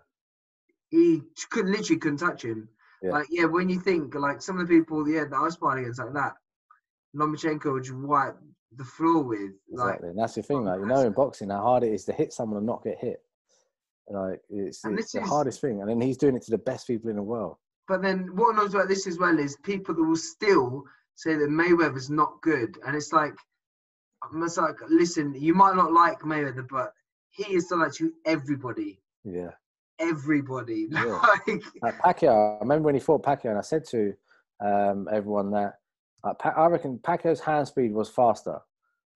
[0.90, 2.68] he could literally couldn't touch him.
[3.02, 3.12] Yeah.
[3.12, 5.84] Like yeah, when you think like some of the people, yeah, that I was fighting
[5.84, 6.34] against like that,
[7.14, 8.36] Lomachenko would just wipe
[8.74, 9.52] the floor with.
[9.70, 10.64] Like and that's the thing.
[10.64, 12.98] Like you know, in boxing, how hard it is to hit someone and not get
[12.98, 13.22] hit.
[14.08, 16.86] Like it's, it's the is- hardest thing, and then he's doing it to the best
[16.86, 17.56] people in the world.
[17.88, 21.48] But then what knows about this as well is people that will still say that
[21.48, 23.34] Mayweather's not good, and it's like,
[24.22, 26.92] I'm like, listen, you might not like Mayweather, but
[27.30, 29.50] he is still like to everybody, Yeah.
[30.00, 30.88] everybody.
[30.90, 31.20] Yeah.
[31.46, 34.12] like, Like Pacquiao, I remember when he fought Pacquiao, and I said to
[34.64, 35.74] um, everyone that
[36.26, 38.58] Uh, like, I reckon Pacquiao's hand speed was faster,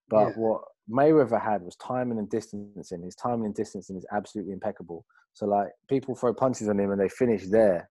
[0.09, 0.35] but Yeah.
[0.37, 3.03] what Mayweather had was timing and distancing.
[3.03, 5.05] His timing and distancing is absolutely impeccable.
[5.35, 7.91] So like people throw punches on him and they finish there,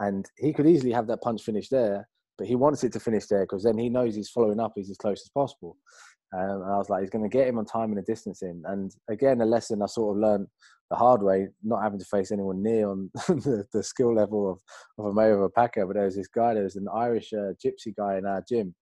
[0.00, 3.26] and he could easily have that punch finish there, but he wants it to finish
[3.26, 4.72] there because then he knows he's following up.
[4.74, 5.76] He's as close as possible.
[6.36, 8.62] Um, and I was like, he's going to get him on time and the distancing.
[8.66, 10.48] And again, a lesson I sort of learned
[10.90, 14.60] the hard way, not having to face anyone near on the, the skill level
[14.98, 15.86] of, a mayor of a Pacquiao.
[15.86, 18.74] But there was this guy, there was an Irish uh, gypsy guy in our gym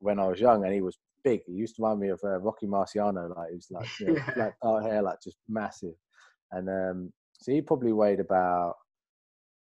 [0.00, 1.40] when I was young, and he was big.
[1.46, 3.34] He used to remind me of uh, Rocky Marciano.
[3.36, 5.94] Like he was like, you know, like dark hair, like just massive.
[6.52, 8.74] And um, so he probably weighed about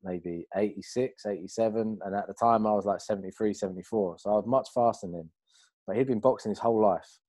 [0.03, 1.99] maybe 86, 87.
[2.03, 4.17] And at the time I was like 73, 74.
[4.19, 5.29] So I was much faster than him.
[5.91, 7.19] But he'd been boxing his whole life.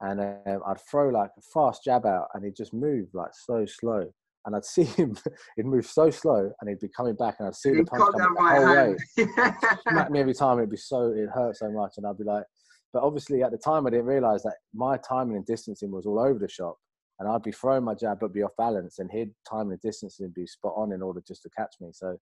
[0.00, 3.66] And um, I'd throw like a fast jab out and he'd just move like so
[3.66, 4.12] slow.
[4.46, 5.16] And I'd see him,
[5.56, 8.20] he'd move so slow and he'd be coming back and I'd see the punch coming
[8.20, 10.58] the whole way smack me every time.
[10.58, 12.44] It'd be so it hurt so much, and I'd be like,
[12.92, 16.20] but obviously at the time I didn't realize that my timing and distancing was all
[16.20, 16.76] over the shop,
[17.18, 20.32] and I'd be throwing my jab but be off balance, and he'd timing and distancing
[20.34, 21.88] be spot on in order just to catch me.
[21.92, 22.16] So,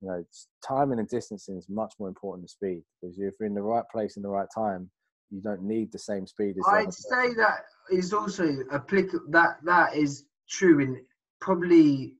[0.00, 0.24] you know,
[0.66, 3.84] timing and distancing is much more important than speed because if you're in the right
[3.92, 4.90] place in the right time,
[5.30, 6.64] you don't need the same speed as.
[6.68, 9.26] I'd say that is also applicable.
[9.30, 11.04] That that is true in
[11.40, 12.14] probably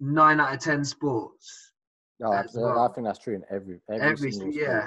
[0.00, 1.72] nine out of ten sports.
[2.22, 2.78] Oh, no, I, well.
[2.90, 4.86] I think that's true in every every, Every yeah.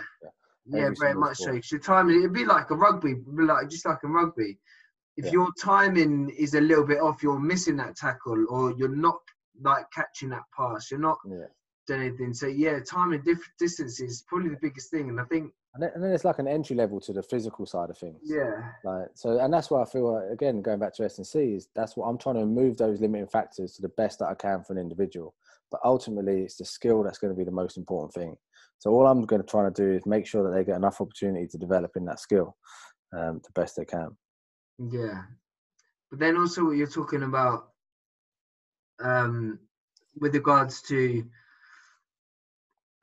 [0.66, 1.44] Yeah, Every very much so.
[1.46, 1.56] sport.
[1.64, 4.60] 'Cause your timing, it'd be like a rugby, like just like a rugby.
[5.18, 5.32] If Yeah.
[5.32, 9.20] your timing is a little bit off, you're missing that tackle, or you're not
[9.62, 10.92] like catching that pass.
[10.92, 11.46] You're not Yeah.
[11.88, 12.34] Doing anything.
[12.34, 15.92] So yeah, timing diff- distance is probably the biggest thing, and I think And then,
[15.96, 18.20] and then it's like an entry level to the physical side of things.
[18.24, 21.28] yeah, Like so, and that's why I feel like, again going back to S and
[21.28, 24.28] C is that's what I'm trying to move those limiting factors to the best that
[24.30, 25.34] I can for an individual.
[25.72, 28.36] But ultimately, it's the skill that's going to be the most important thing.
[28.80, 31.00] So all I'm going to try to do is make sure that they get enough
[31.00, 32.58] opportunity to develop in that skill
[33.16, 34.10] um, the best they can.
[34.80, 35.22] yeah.
[36.10, 37.70] But then also what you're talking about,
[39.02, 39.60] um,
[40.20, 41.24] with regards to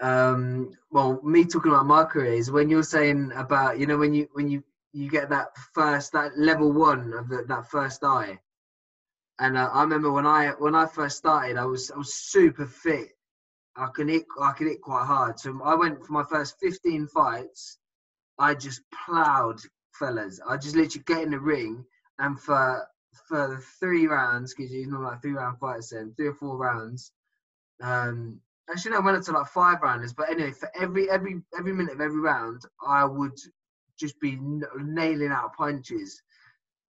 [0.00, 4.14] um well me talking about my career is when you're saying about you know when
[4.14, 8.38] you when you you get that first that level one of the, that first eye.
[9.40, 12.66] And uh, i remember when i when i first started i was i was super
[12.66, 13.08] fit.
[13.76, 15.38] I can hit i can hit quite hard.
[15.40, 17.78] So i went for my first 15 fights.
[18.38, 19.60] I just plowed
[19.92, 20.40] fellas.
[20.48, 21.84] I just literally get in the ring
[22.20, 22.86] and for
[23.26, 26.56] for the three rounds because you know like three round fights then three or four
[26.56, 27.12] rounds
[27.82, 28.40] um
[28.70, 30.12] Actually, no, I went up to like five rounders.
[30.12, 33.36] But anyway, for every every every minute of every round, I would
[33.98, 36.22] just be n- nailing out punches,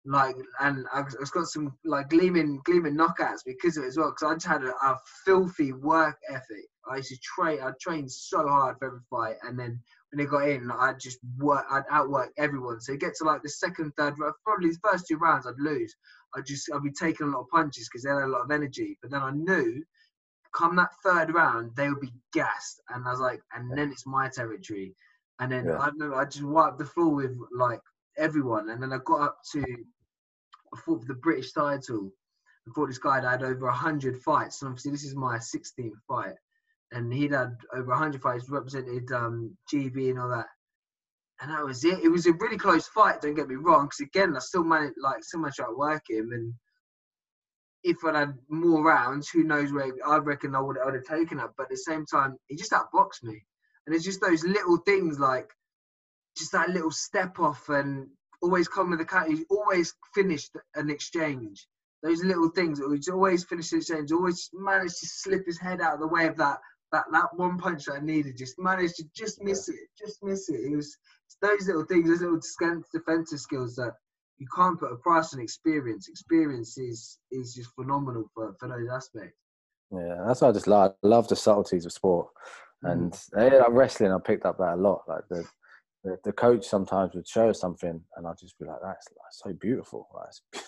[0.05, 3.97] like, and I was, I've got some like gleaming gleaming knockouts because of it as
[3.97, 4.11] well.
[4.11, 6.67] Because I just had a, a filthy work ethic.
[6.91, 7.61] I used to train.
[7.63, 11.19] I trained so hard for every fight, and then when they got in, I'd just
[11.39, 11.65] work.
[11.71, 12.81] I'd outwork everyone.
[12.81, 14.15] So get to like the second, third,
[14.45, 15.95] probably the first two rounds, I'd lose.
[16.35, 18.51] I just I'd be taking a lot of punches because they had a lot of
[18.51, 18.99] energy.
[19.01, 19.83] But then I knew
[20.55, 24.07] come that third round, they would be gassed, and I was like, and then it's
[24.07, 24.95] my territory,
[25.41, 25.79] and then Yeah.
[25.79, 27.81] I remember I just wiped the floor with like
[28.17, 29.63] everyone, and then I got up to,
[30.75, 32.13] I fought for the British title.
[32.67, 35.93] I fought this guy that had over hundred fights, and obviously this is my 16th
[36.07, 36.35] fight,
[36.93, 40.49] and he'd had over hundred fights, represented um, GB and all that.
[41.41, 42.01] And that was it.
[42.01, 43.21] It was a really close fight.
[43.21, 46.53] Don't get me wrong, because again, I still managed, like, so much outwork him, and
[47.83, 51.05] if I'd had more rounds, who knows where I reckon I would, I would have
[51.05, 51.51] taken it.
[51.57, 53.45] But at the same time, he just outboxed me.
[53.87, 55.51] And it's just those little things like
[56.37, 58.09] just that little step off and
[58.43, 59.29] always come with the cut.
[59.29, 61.67] He's always finished an exchange.
[62.03, 65.95] Those little things, he's always finished an exchange, always managed to slip his head out
[65.95, 66.59] of the way of that
[66.93, 70.49] that that one punch that I needed, just managed to just miss it, just miss
[70.49, 70.61] it.
[70.61, 70.97] It was
[71.43, 73.95] those little things, those little defensive skills that
[74.39, 76.09] you can't put a price on experience.
[76.09, 79.37] Experience is is just phenomenal for, for those aspects.
[79.91, 80.93] Yeah, that's why I just love.
[81.03, 82.29] I love the subtleties of sport,
[82.85, 82.93] mm.
[82.93, 83.53] and mm.
[83.53, 84.13] yeah, like wrestling.
[84.13, 85.03] I picked up that a lot.
[85.09, 85.45] Like the,
[86.05, 89.53] the, the coach sometimes would show something, and I'd just be like, "That's, that's so
[89.59, 90.07] beautiful.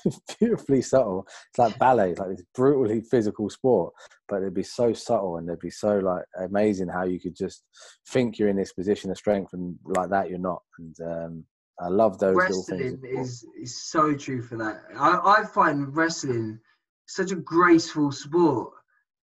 [0.04, 1.26] It's beautifully subtle.
[1.50, 3.92] It's like ballet, it's like this brutally physical sport,
[4.26, 7.62] but it'd be so subtle, and it'd be so like amazing how you could just
[8.08, 10.62] think you're in this position of strength, and like that you're not.
[10.78, 11.44] And um,
[11.80, 14.82] I love those wrestling is is so true for that.
[14.96, 16.58] I, I find wrestling
[17.06, 18.72] such a graceful sport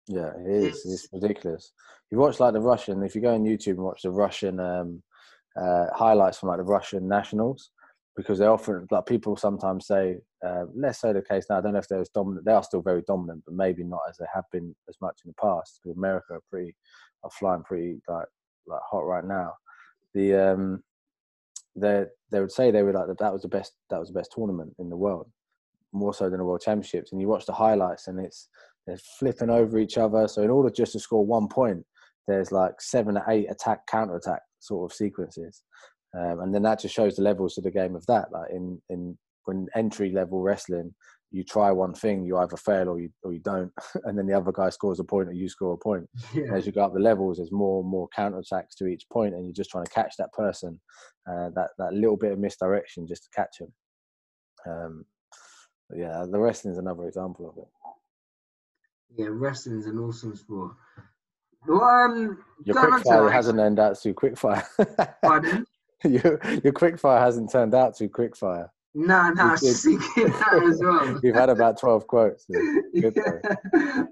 [0.08, 0.84] yeah, it is.
[0.84, 1.72] It's, it's ridiculous.
[2.10, 3.02] You watch like the Russian.
[3.02, 5.02] If you go on YouTube and watch the Russian um,
[5.56, 7.70] uh, highlights from like the Russian nationals,
[8.16, 11.58] because they often like people sometimes say uh, less so the case now.
[11.58, 12.44] I don't know if they're as dominant.
[12.44, 15.30] They are still very dominant, but maybe not as they have been as much in
[15.30, 15.80] the past.
[15.82, 16.74] Because America are pretty
[17.22, 18.26] are flying pretty like
[18.66, 19.54] like hot right now.
[20.14, 20.82] The um,
[21.76, 23.18] they they would say they were like that.
[23.18, 23.72] That was the best.
[23.90, 25.30] That was the best tournament in the world,
[25.92, 27.12] more so than the World Championships.
[27.12, 28.48] And you watch the highlights, and it's
[28.86, 30.28] they're flipping over each other.
[30.28, 31.84] So in order just to score one point,
[32.26, 35.62] there's like seven or eight attack counter attack sort of sequences,
[36.18, 38.32] um, and then that just shows the levels of the game of that.
[38.32, 40.94] Like in in when entry level wrestling,
[41.32, 43.72] you try one thing, you either fail or you or you don't,
[44.04, 46.08] and then the other guy scores a point or you score a point.
[46.34, 46.54] Yeah.
[46.54, 49.34] As you go up the levels, there's more and more counter attacks to each point,
[49.34, 50.80] and you're just trying to catch that person,
[51.28, 53.72] uh, that that little bit of misdirection just to catch him.
[54.66, 55.04] Um,
[55.94, 57.68] yeah, the wrestling is another example of it.
[59.16, 60.72] Yeah, wrestling's an awesome sport.
[61.66, 64.64] Well, um, your quickfire hasn't turned out too quickfire.
[65.22, 65.66] Pardon?
[66.04, 68.68] your your quickfire hasn't turned out too quickfire.
[68.94, 71.18] No, no, thinking that as well.
[71.22, 72.46] You've had about twelve quotes.
[72.94, 73.08] Yeah.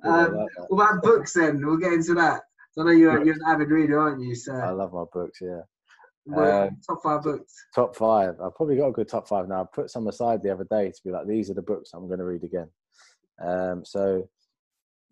[0.05, 1.65] um, like what about books then?
[1.65, 2.43] We'll get into that.
[2.73, 4.35] So I know you're, you're an avid reader, aren't you?
[4.35, 5.41] So I love my books.
[5.43, 5.61] Yeah.
[6.35, 7.55] Um, top five books.
[7.75, 8.41] Top five.
[8.43, 9.63] I've probably got a good top five now.
[9.63, 12.07] I put some aside the other day to be like, these are the books I'm
[12.07, 12.69] going to read again.
[13.43, 14.29] Um, so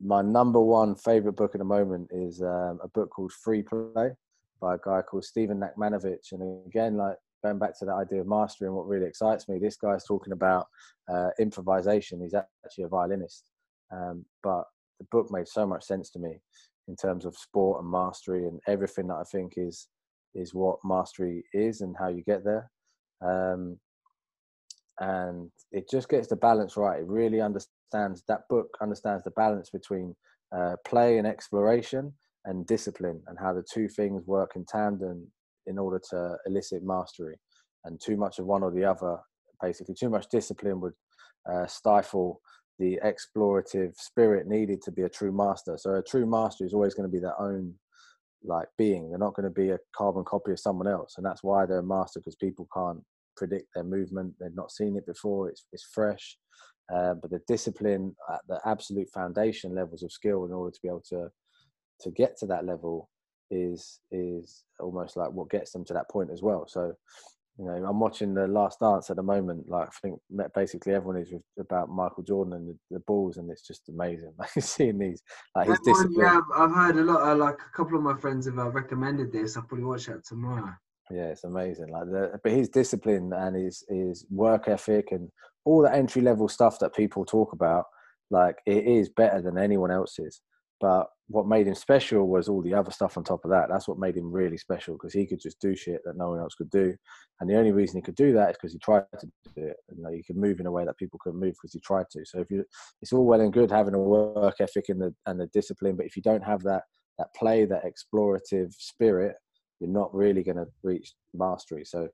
[0.01, 4.13] my number one favorite book at the moment is um, a book called Free Play
[4.61, 6.33] by a guy called Stephen Nachmanovitch.
[6.33, 9.59] And again, like going back to that idea of mastery and what really excites me,
[9.59, 10.67] this guy's talking about
[11.13, 12.21] uh, improvisation.
[12.21, 13.51] He's actually a violinist.
[13.93, 14.65] Um, but
[14.99, 16.41] the book made so much sense to me
[16.89, 19.89] in terms of sport and mastery and everything that I think is
[20.35, 22.71] is what mastery is and how you get there.
[23.25, 23.79] Um,
[25.01, 27.01] and it just gets the balance right.
[27.01, 30.15] It really understands that book understands the balance between
[30.55, 32.13] uh, play and exploration
[32.45, 35.27] and discipline and how the two things work in tandem
[35.69, 37.37] in order to elicit mastery.
[37.85, 39.19] And too much of one or the other
[39.63, 40.93] basically too much discipline would
[41.51, 42.41] uh, stifle
[42.79, 45.77] the explorative spirit needed to be a true master.
[45.77, 47.75] So a true master is always going to be their own
[48.45, 49.09] like being.
[49.09, 51.15] They're not going to be a carbon copy of someone else.
[51.17, 53.03] And that's why they're a master because people can't
[53.37, 54.35] predict their movement.
[54.41, 55.49] They've not seen it before.
[55.49, 56.39] It's, it's fresh.
[56.95, 60.89] Uh, but the discipline at the absolute foundation levels of skill in order to be
[60.89, 61.29] able to
[62.01, 63.09] to get to that level
[63.51, 66.67] is is almost like what gets them to that point as well.
[66.69, 66.93] So,
[67.59, 69.69] you know, I'm watching the Last Dance at the moment.
[69.69, 70.21] Like I think
[70.55, 74.33] basically everyone is about Michael Jordan and the, the Bulls, and it's just amazing.
[74.39, 75.23] Like seeing these,
[75.55, 76.15] like his discipline.
[76.19, 77.21] Yeah, I've heard a lot.
[77.21, 79.57] Of, like a couple of my friends have uh, recommended this.
[79.57, 80.73] I'll probably watch that tomorrow.
[81.11, 81.89] Yeah, it's amazing.
[81.89, 85.31] Like the, but his discipline and his his work ethic and
[85.65, 87.85] all the entry level stuff that people talk about,
[88.31, 90.41] like it is better than anyone else's.
[90.81, 93.69] But what made him special was all the other stuff on top of that.
[93.69, 96.41] That's what made him really special because he could just do shit that no one
[96.41, 96.95] else could do.
[97.41, 99.77] And the only reason he could do that is because he tried to do it.
[99.95, 102.07] You know, he could move in a way that people couldn't move because he tried
[102.13, 102.25] to.
[102.25, 102.65] So if you,
[103.03, 106.07] it's all well and good having a work ethic and the and the discipline, but
[106.07, 106.83] if you don't have that
[107.19, 109.35] that play, that explorative spirit,
[109.81, 111.85] you're not really going to reach mastery.
[111.85, 112.09] So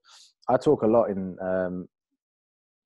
[0.49, 1.89] I talk a lot in um,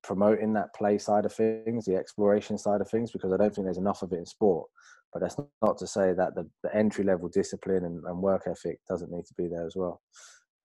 [0.09, 3.65] promoting that play side of things, the exploration side of things, because I don't think
[3.65, 4.67] there's enough of it in sport.
[5.13, 8.79] But that's not to say that the, the entry level discipline and, and, work ethic
[8.89, 10.01] doesn't need to be there as well.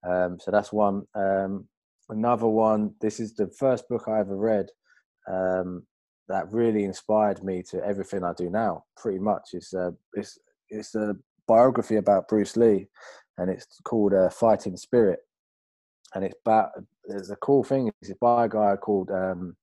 [0.03, 1.03] Um, so that's one.
[1.13, 1.67] Um,
[2.09, 2.95] another one.
[3.01, 4.65] This is the first book I ever read
[5.31, 5.85] um,
[6.27, 8.85] that really inspired me to everything I do now.
[8.97, 10.39] Pretty much, it's uh, it's
[10.69, 11.15] it's a
[11.47, 12.87] biography about Bruce Lee,
[13.37, 15.19] and it's called uh, Fighting Spirit
[16.15, 16.71] and it's about
[17.05, 17.91] there's a cool thing.
[18.01, 19.55] It's by a guy called um,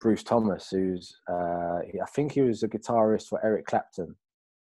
[0.00, 4.14] Bruce Thomas, who's uh, I think he was a guitarist for Eric Clapton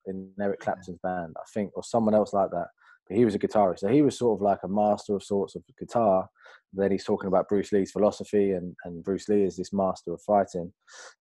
[0.07, 2.69] in Eric Clapton's band, I think, or someone else like that.
[3.09, 5.57] But he was a guitarist, so he was sort of like a master of sorts
[5.57, 6.29] of guitar.
[6.73, 10.23] Then he's talking about Bruce Lee's philosophy, and and Bruce Lee is this master of
[10.23, 10.73] fighting.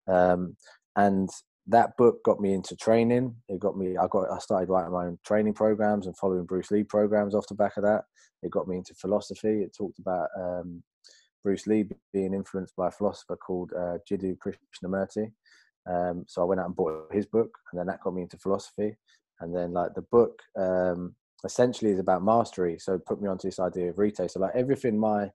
[0.08, 0.56] Um,
[0.96, 1.30] and
[1.70, 3.36] that book got me into training.
[3.48, 3.96] It got me.
[3.96, 4.32] I got.
[4.32, 7.78] I started writing my own training programs and following Bruce Lee programs off the back
[7.78, 8.06] of that.
[8.42, 9.62] It got me into philosophy.
[9.62, 10.84] It talked about um,
[11.44, 15.32] Bruce Lee being influenced by a philosopher called uh, Jiddu Krishnamurti.
[15.88, 18.38] Um, so I went out and bought his book, and then that got me into
[18.38, 18.98] philosophy.
[19.40, 21.16] And then like the book um,
[21.46, 22.78] essentially is about mastery.
[22.80, 24.30] So put me onto this idea of Arete.
[24.30, 25.32] So like everything my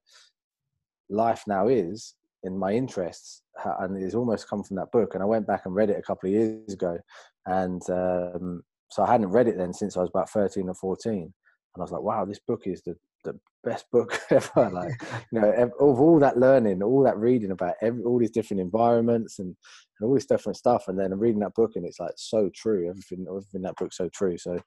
[1.09, 2.15] life now is
[2.45, 3.41] in my interests,
[3.79, 5.13] and it's almost come from that book.
[5.13, 6.97] And I went back and read it a couple of years ago,
[7.45, 11.33] and um, so I hadn't read it then since I was about thirteen or fourteen.
[11.75, 14.69] And I was like, wow, this book is the the best book ever.
[14.75, 14.93] Like,
[15.31, 19.39] you know, of all that learning, all that reading about every, all these different environments
[19.39, 20.87] and, and all this different stuff.
[20.87, 22.89] And then I'm reading that book and it's like so true.
[22.89, 24.37] Everything, everything that book's so true.
[24.37, 24.59] So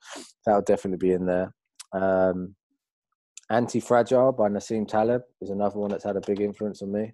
[0.44, 1.52] that'll definitely be in there.
[1.92, 2.54] Um,
[3.50, 7.12] Anti-Fragile by Nassim Taleb is another one that's had a big influence on me.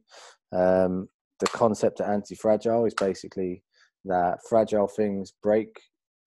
[0.55, 1.09] Um,
[1.40, 3.62] the concept of anti-fragile is basically
[4.05, 5.68] that fragile things break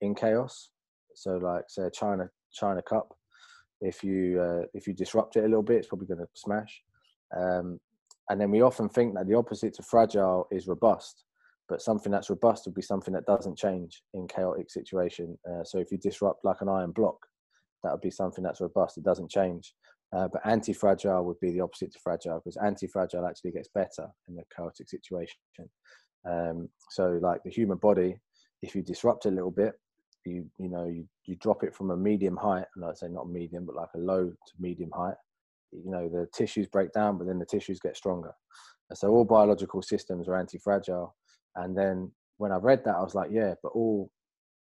[0.02, 0.70] in chaos.
[1.16, 3.14] So, like, say, China China cup
[3.82, 6.82] if you uh, if you disrupt it a little bit, it's probably going to smash.
[7.36, 7.80] Um,
[8.30, 11.24] and then we often think that the opposite to fragile is robust,
[11.70, 15.38] but something that's robust would be something that doesn't change in chaotic situation.
[15.50, 17.18] Uh, so if you disrupt like an iron block,
[17.84, 18.98] that would be something that's robust.
[18.98, 19.74] It doesn't change.
[20.16, 24.38] Uh, but anti-fragile would be the opposite to fragile because anti-fragile actually gets better in
[24.40, 25.38] a chaotic situation.
[26.26, 28.18] Um, so like the human body,
[28.62, 29.74] if you disrupt a little bit,
[30.26, 33.30] you you know you, you drop it from a medium height and i'd say not
[33.30, 35.16] medium but like a low to medium height
[35.72, 38.34] you know the tissues break down but then the tissues get stronger.
[38.90, 41.14] And so all biological systems are anti-fragile.
[41.56, 44.10] And then when i read that i was like yeah but all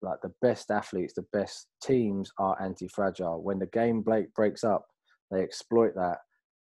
[0.03, 3.43] like the best athletes the best teams are anti-fragile.
[3.43, 4.84] When the game breaks up
[5.32, 6.18] they exploit that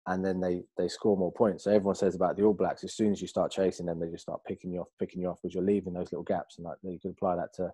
[0.07, 2.95] and then they they score more points so everyone says about the all blacks as
[2.95, 5.37] soon as you start chasing them they just start picking you off picking you off
[5.41, 7.69] because you're leaving those little gaps and like you can apply that to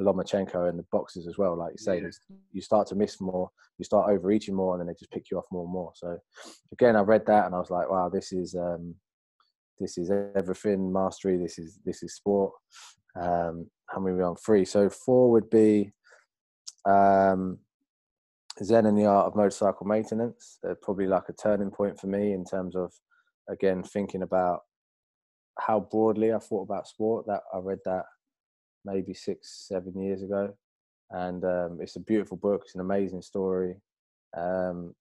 [0.00, 1.56] Lomachenko and the boxes as well.
[1.56, 2.08] Like you say, yeah.
[2.52, 5.38] you start to miss more, you start overeating more, and then they just pick you
[5.38, 5.92] off more and more.
[5.94, 6.18] So
[6.72, 8.94] again, I read that and I was like, wow, this is um,
[9.78, 11.36] this is everything mastery.
[11.36, 12.52] This is this is sport.
[13.20, 14.64] Um, how many we on three?
[14.64, 15.92] So four would be
[16.84, 17.58] um,
[18.62, 20.58] Zen and the art of motorcycle maintenance.
[20.68, 22.92] Uh, probably like a turning point for me in terms of
[23.48, 24.60] again thinking about
[25.58, 27.26] how broadly I thought about sport.
[27.26, 28.04] That I read that
[28.84, 30.54] maybe six, seven years ago.
[31.10, 32.62] And um, it's a beautiful book.
[32.64, 33.76] It's an amazing story.
[34.36, 34.94] Um,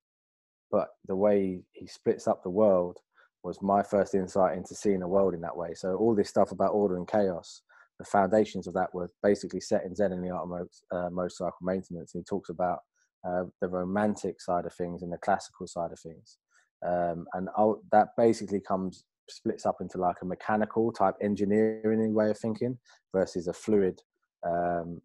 [0.71, 2.97] but the way he splits up the world
[3.43, 5.73] was my first insight into seeing the world in that way.
[5.73, 7.61] So all this stuff about order and chaos,
[7.99, 11.57] the foundations of that were basically set in Zen and the art of uh, motorcycle
[11.61, 12.13] maintenance.
[12.13, 12.79] And he talks about
[13.27, 16.37] uh, the romantic side of things and the classical side of things.
[16.85, 22.29] Um, and I'll, that basically comes splits up into like a mechanical type engineering way
[22.29, 22.77] of thinking
[23.13, 24.01] versus a fluid
[24.45, 25.01] um,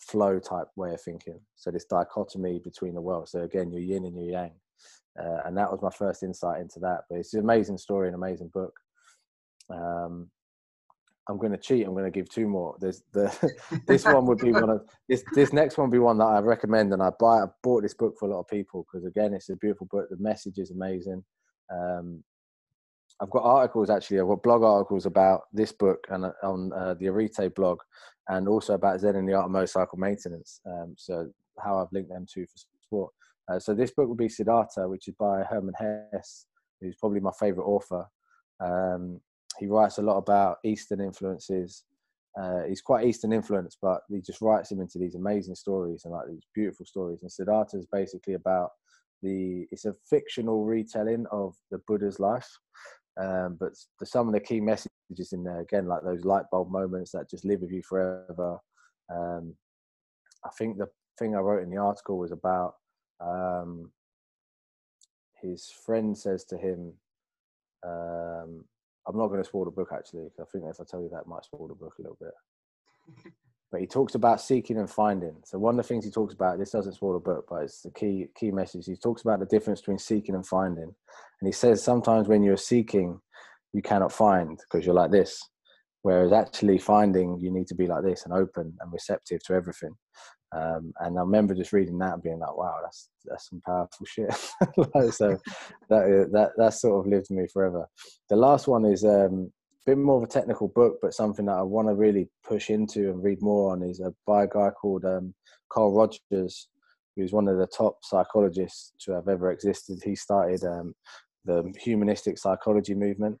[0.00, 1.40] flow type way of thinking.
[1.56, 3.28] So this dichotomy between the world.
[3.28, 4.52] So again, your yin and your yang.
[5.18, 7.04] Uh, and that was my first insight into that.
[7.08, 8.78] But it's an amazing story, an amazing book.
[9.70, 10.30] Um,
[11.28, 11.84] I'm going to cheat.
[11.86, 12.76] I'm going to give two more.
[12.80, 13.52] There's the
[13.86, 15.24] this one would be one of this.
[15.34, 17.40] This next one would be one that I recommend, and I buy.
[17.40, 20.08] I bought this book for a lot of people because again, it's a beautiful book.
[20.08, 21.24] The message is amazing.
[21.72, 22.22] Um,
[23.20, 24.20] I've got articles actually.
[24.20, 27.80] I've got blog articles about this book and uh, on uh, the Arete blog,
[28.28, 30.60] and also about Zen and the art of motorcycle maintenance.
[30.66, 33.12] Um, so how I've linked them to for sport.
[33.50, 36.46] Uh, so this book will be Siddhartha, which is by Hermann Hesse,
[36.80, 38.06] who's probably my favorite author.
[38.60, 39.20] Um,
[39.58, 41.84] he writes a lot about Eastern influences.
[42.40, 46.12] Uh, he's quite Eastern influenced, but he just writes him into these amazing stories and
[46.12, 47.22] like these beautiful stories.
[47.22, 48.70] And Siddhartha is basically about
[49.22, 49.66] the.
[49.70, 52.48] It's a fictional retelling of the Buddha's life.
[53.18, 56.70] Um, but the, some of the key messages in there, again, like those light bulb
[56.70, 58.58] moments that just live with you forever.
[59.10, 59.54] Um,
[60.44, 62.74] I think the thing I wrote in the article was about
[63.20, 63.90] um,
[65.40, 66.92] his friend says to him,
[67.86, 68.64] um,
[69.06, 71.08] I'm not going to spoil the book actually, because I think if I tell you
[71.10, 73.32] that, might spoil the book a little bit.
[73.70, 75.36] but he talks about seeking and finding.
[75.44, 77.82] So one of the things he talks about, this doesn't spoil the book, but it's
[77.82, 78.86] the key key message.
[78.86, 80.84] He talks about the difference between seeking and finding,
[81.40, 83.20] and he says sometimes when you're seeking,
[83.72, 85.42] you cannot find because you're like this,
[86.02, 89.94] whereas actually finding, you need to be like this and open and receptive to everything.
[90.52, 94.06] Um, and I remember just reading that and being like, "Wow, that's that's some powerful
[94.06, 94.30] shit."
[94.94, 95.36] like, so
[95.88, 97.86] that that that sort of lived me forever.
[98.28, 99.52] The last one is um,
[99.86, 103.10] bit more of a technical book, but something that I want to really push into
[103.10, 105.32] and read more on is a by a guy called um,
[105.70, 106.68] Carl Rogers,
[107.14, 110.00] who's one of the top psychologists to have ever existed.
[110.04, 110.94] He started um,
[111.44, 113.38] the humanistic psychology movement.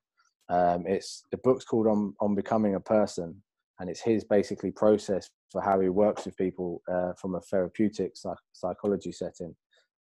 [0.48, 3.42] Um, it's the book's called on on becoming a person,
[3.80, 8.14] and it's his basically process for how he works with people uh, from a therapeutic
[8.14, 9.56] psych- psychology setting.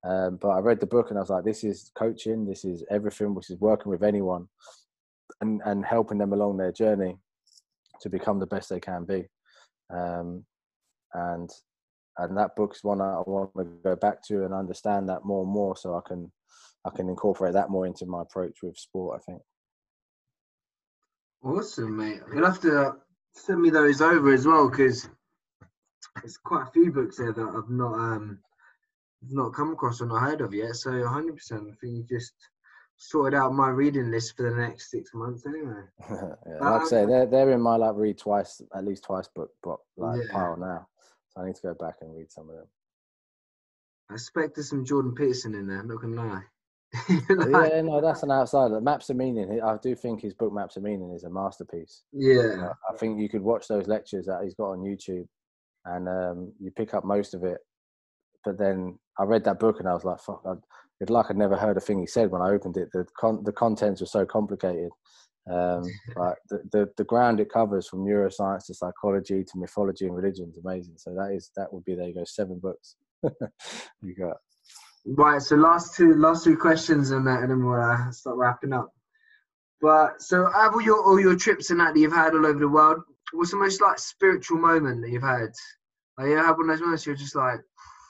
[0.04, 2.84] Um, but I read the book and I was like, this is coaching, this is
[2.90, 4.48] everything, which is working with anyone
[5.40, 7.18] and, and helping them along their journey
[8.00, 9.28] to become the best they can be.
[9.90, 10.44] Um,
[11.12, 11.48] and
[12.18, 15.52] and that book's one I want to go back to and understand that more and
[15.52, 16.32] more, so I can
[16.84, 19.20] I can incorporate that more into my approach with sport.
[19.20, 19.42] I think.
[21.44, 22.20] Awesome, mate.
[22.32, 22.96] You'll have to
[23.34, 25.08] send me those over as well because
[26.16, 28.38] there's quite a few books there that I've not um
[29.30, 30.76] not come across or not heard of yet.
[30.76, 32.34] So 100, percent I think you just
[32.96, 35.82] sorted out my reading list for the next six months anyway.
[36.10, 39.28] yeah, like I say, um, they're they're in my like read twice, at least twice
[39.34, 40.32] book book like yeah.
[40.32, 40.86] pile now.
[41.30, 42.66] So I need to go back and read some of them.
[44.10, 45.80] I expect there's some Jordan Peterson in there.
[45.80, 46.42] I'm not gonna lie.
[47.08, 48.80] like, yeah, no, that's an outsider.
[48.80, 49.60] Maps of Meaning.
[49.60, 52.02] I do think his book Maps of Meaning is a masterpiece.
[52.12, 55.26] Yeah, I think you could watch those lectures that he's got on YouTube,
[55.86, 57.58] and um, you pick up most of it.
[58.44, 60.58] But then I read that book and I was like, "Fuck!" I'd,
[61.00, 62.88] it's like I'd never heard a thing he said when I opened it.
[62.92, 64.90] The con- the contents were so complicated.
[65.50, 65.82] Um,
[66.16, 70.50] like the, the the ground it covers from neuroscience to psychology to mythology and religion
[70.50, 70.94] is amazing.
[70.96, 72.96] So that is that would be there you go seven books
[74.02, 74.36] you got.
[75.06, 75.40] Right.
[75.42, 78.90] So last two last two questions and, and then we'll uh, start wrapping up.
[79.80, 82.46] But so out of all your all your trips and that, that you've had all
[82.46, 83.02] over the world,
[83.34, 85.50] what's the most like spiritual moment that you've had?
[86.18, 87.60] Like you have one of those moments you're just like,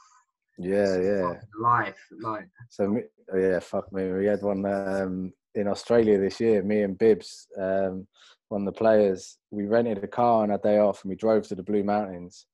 [0.59, 2.49] yeah, yeah, life, like.
[2.69, 3.03] So me,
[3.33, 4.11] oh, yeah, fuck me.
[4.13, 6.63] We had one um, in Australia this year.
[6.63, 8.07] Me and Bibbs, um,
[8.49, 11.47] one of the players, we rented a car on our day off and we drove
[11.49, 12.47] to the Blue Mountains.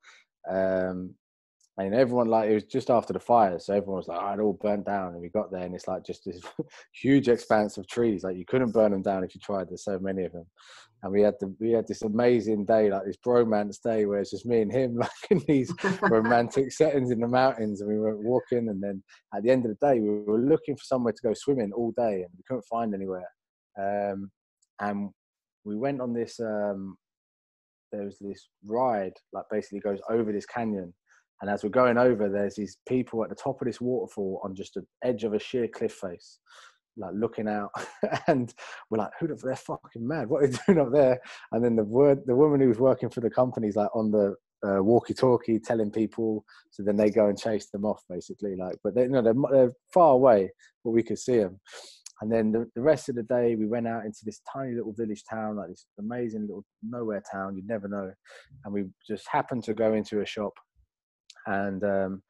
[0.49, 1.15] Um,
[1.79, 4.41] and everyone like it was just after the fire, so everyone was like, "Oh, it
[4.41, 6.41] all burnt down." And we got there, and it's like just this
[6.93, 8.23] huge expanse of trees.
[8.23, 9.69] Like you couldn't burn them down if you tried.
[9.69, 10.47] There's so many of them,
[11.03, 14.31] and we had the we had this amazing day, like this bromance day, where it's
[14.31, 15.73] just me and him, like in these
[16.03, 18.69] romantic settings in the mountains, and we were walking.
[18.69, 19.03] And then
[19.35, 21.93] at the end of the day, we were looking for somewhere to go swimming all
[21.97, 23.29] day, and we couldn't find anywhere.
[23.79, 24.31] Um,
[24.81, 25.11] and
[25.65, 26.39] we went on this.
[26.41, 26.97] Um,
[27.93, 30.95] there was this ride, like basically goes over this canyon
[31.41, 34.55] and as we're going over, there's these people at the top of this waterfall on
[34.55, 36.39] just the edge of a sheer cliff face,
[36.97, 37.71] like looking out.
[38.27, 38.53] and
[38.91, 40.29] we're like, who the, they're fucking mad.
[40.29, 41.21] What are they doing up there?
[41.53, 44.35] And then the word, the woman who was working for the company's like on the
[44.67, 46.45] uh, walkie-talkie telling people.
[46.71, 48.57] So then they go and chase them off, basically.
[48.57, 50.51] Like, but they, you know, they're, they're far away,
[50.85, 51.61] but we could see them.
[52.21, 54.93] And then the, the rest of the day, we went out into this tiny little
[54.93, 57.57] village town, like this amazing little nowhere town.
[57.57, 58.13] You'd never know.
[58.65, 60.53] And we just happened to go into a shop
[61.47, 62.23] and um,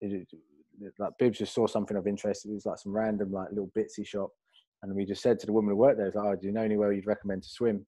[0.00, 0.26] it,
[0.98, 2.46] like Bibbs just saw something of interest.
[2.46, 4.30] It was like some random like little bitsy shop,
[4.82, 6.62] and we just said to the woman who worked there, "Like, oh, do you know
[6.62, 7.86] anywhere you'd recommend to swim?"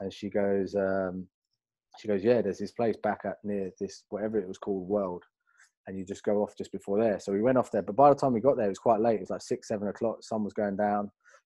[0.00, 1.26] And she goes, um,
[1.98, 5.22] "She goes, yeah, there's this place back at near this whatever it was called World."
[5.86, 7.20] And you just go off just before there.
[7.20, 9.00] So we went off there, but by the time we got there, it was quite
[9.00, 9.16] late.
[9.16, 10.22] It was like six, seven o'clock.
[10.22, 11.10] Sun was going down,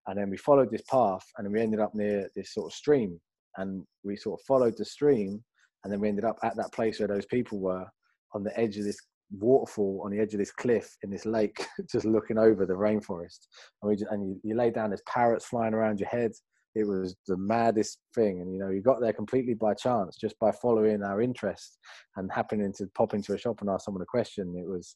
[0.06, 3.20] and then we followed this path, and we ended up near this sort of stream,
[3.56, 5.42] and we sort of followed the stream,
[5.82, 7.86] and then we ended up at that place where those people were
[8.32, 9.00] on the edge of this
[9.30, 13.46] waterfall on the edge of this cliff in this lake, just looking over the rainforest.
[13.82, 16.32] And we just, and you, you lay down, there's parrots flying around your head.
[16.74, 20.38] It was the maddest thing, and you know, you got there completely by chance, just
[20.38, 21.78] by following our interest
[22.16, 24.54] and happening to pop into a shop and ask someone a question.
[24.56, 24.94] It was,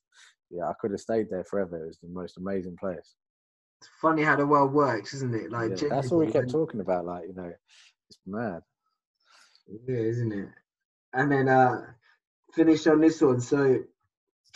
[0.50, 1.82] yeah, I could have stayed there forever.
[1.82, 3.16] It was the most amazing place.
[3.80, 5.50] It's funny how the world works, isn't it?
[5.50, 7.06] Like yeah, that's all we kept talking about.
[7.06, 7.52] Like you know,
[8.08, 8.60] it's mad.
[9.88, 10.48] Yeah, isn't it?
[11.12, 11.80] And then uh
[12.54, 13.40] finish on this one.
[13.40, 13.80] So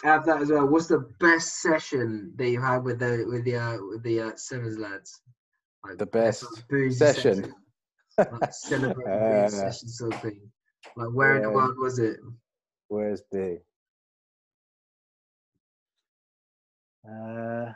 [0.02, 0.66] have that as well.
[0.66, 4.30] What's the best session that you've had with the with the uh, with the uh,
[4.36, 5.20] Sevens lads?
[5.84, 6.92] Like the best session.
[6.92, 7.54] session.
[8.18, 10.40] like celebrating uh, session sort of thing.
[10.96, 12.18] Like where in the world was it?
[12.88, 13.58] Where's big?
[17.08, 17.72] Uh,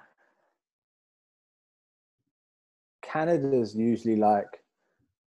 [3.02, 4.62] Canada's usually like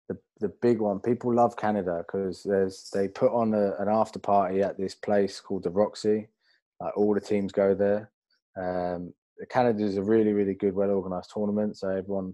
[0.07, 0.99] the the big one.
[0.99, 5.40] People love Canada because there's they put on a, an after party at this place
[5.40, 6.28] called the Roxy.
[6.80, 8.11] Like all the teams go there.
[8.57, 9.14] Um,
[9.49, 12.34] Canada is a really really good, well organized tournament, so everyone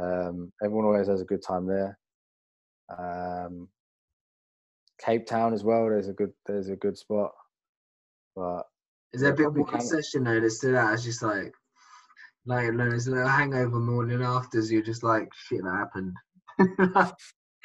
[0.00, 1.98] um, everyone always has a good time there.
[2.96, 3.68] Um,
[5.04, 5.86] Cape Town as well.
[5.86, 7.32] There's a good there's a good spot,
[8.34, 8.62] but
[9.12, 10.94] is there a bit one session though that stood out?
[10.94, 11.52] It's just like
[12.46, 14.70] like there's a little hangover morning afters.
[14.70, 16.14] You're just like shit that happened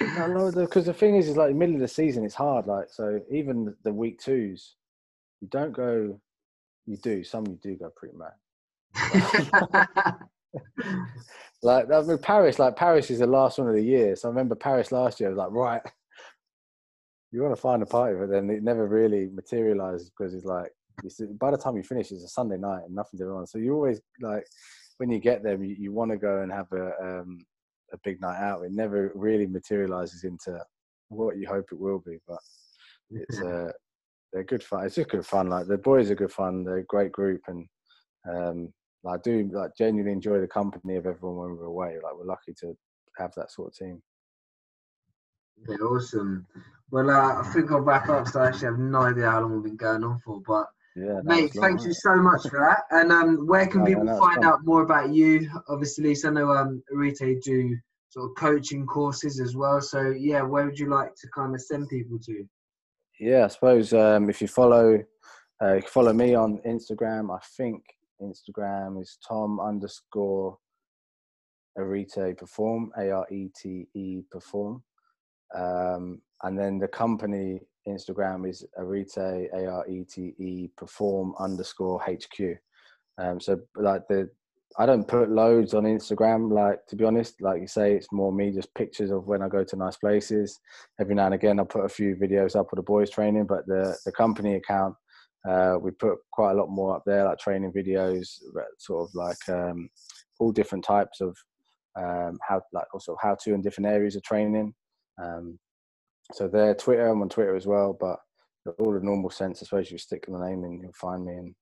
[0.01, 2.67] no, because the thing is, is like the middle of the season, it's hard.
[2.67, 4.75] Like so, even the week twos,
[5.41, 6.19] you don't go.
[6.85, 7.45] You do some.
[7.47, 8.33] You do go pretty mad.
[11.61, 14.15] like I mean, Paris, like Paris is the last one of the year.
[14.15, 15.29] So I remember Paris last year.
[15.29, 15.81] I was like, right,
[17.31, 20.71] you want to find a party, but then it never really materializes because it's like
[21.39, 23.47] by the time you finish, it's a Sunday night and nothing's going on.
[23.47, 24.45] So you always like
[24.97, 27.39] when you get there, you, you want to go and have a um,
[27.93, 28.63] a big night out.
[28.63, 30.59] It never really materializes into
[31.09, 32.39] what you hope it will be, but
[33.11, 33.71] it's uh,
[34.33, 34.85] they're good fun.
[34.85, 35.49] It's just good fun.
[35.49, 36.63] Like the boys are good fun.
[36.63, 37.67] They're a great group, and
[38.29, 38.73] um,
[39.07, 41.95] I do like genuinely enjoy the company of everyone when we're away.
[42.03, 42.75] Like we're lucky to
[43.17, 44.01] have that sort of team.
[45.67, 46.45] Yeah, awesome.
[46.91, 48.27] Well, uh, I think I'll wrap up.
[48.27, 51.19] So I actually have no idea how long we've been going on for, but yeah,
[51.23, 52.83] mate, thank you so much for that.
[52.89, 54.45] And um, where can people no, find fun.
[54.45, 55.49] out more about you?
[55.69, 57.77] Obviously, so I know um, Arete do
[58.09, 59.81] sort of coaching courses as well.
[59.81, 62.47] So yeah, where would you like to kind of send people to?
[63.19, 65.03] Yeah, I suppose um, if you follow,
[65.61, 67.35] uh, you follow me on Instagram.
[67.35, 67.83] I think
[68.21, 70.57] Instagram is Tom underscore
[71.77, 74.83] Arete Perform A R E T E Perform.
[75.55, 81.99] Um, and then the company Instagram is Arete A R E T E Perform underscore
[82.01, 82.59] HQ.
[83.17, 84.29] Um, so like the
[84.77, 86.51] I don't put loads on Instagram.
[86.51, 89.47] Like to be honest, like you say, it's more me just pictures of when I
[89.47, 90.59] go to nice places.
[90.99, 93.45] Every now and again, I'll put a few videos up of the boys training.
[93.45, 94.95] But the the company account,
[95.49, 98.27] uh, we put quite a lot more up there, like training videos,
[98.77, 99.89] sort of like um,
[100.39, 101.35] all different types of
[101.97, 104.73] um, how like also how to in different areas of training.
[105.21, 105.57] Um,
[106.33, 108.19] so there, Twitter, I'm on Twitter as well, but
[108.79, 111.55] all the normal sense, I suppose you stick the name and you'll find me and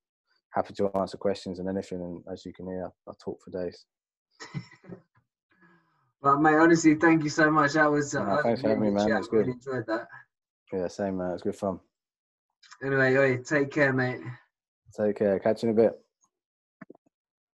[0.56, 2.02] happy to answer questions and anything.
[2.02, 3.86] And as you can hear, I talk for days.
[6.22, 7.74] well, mate, honestly, thank you so much.
[7.74, 9.12] That was, uh, no, thanks for having me, man.
[9.12, 9.48] It's good.
[9.48, 10.08] Really enjoyed that.
[10.72, 11.30] Yeah, same, man.
[11.30, 11.80] It was good fun.
[12.84, 14.22] Anyway, take care, mate.
[14.98, 15.40] Take care.
[15.40, 15.94] Catch you in a bit.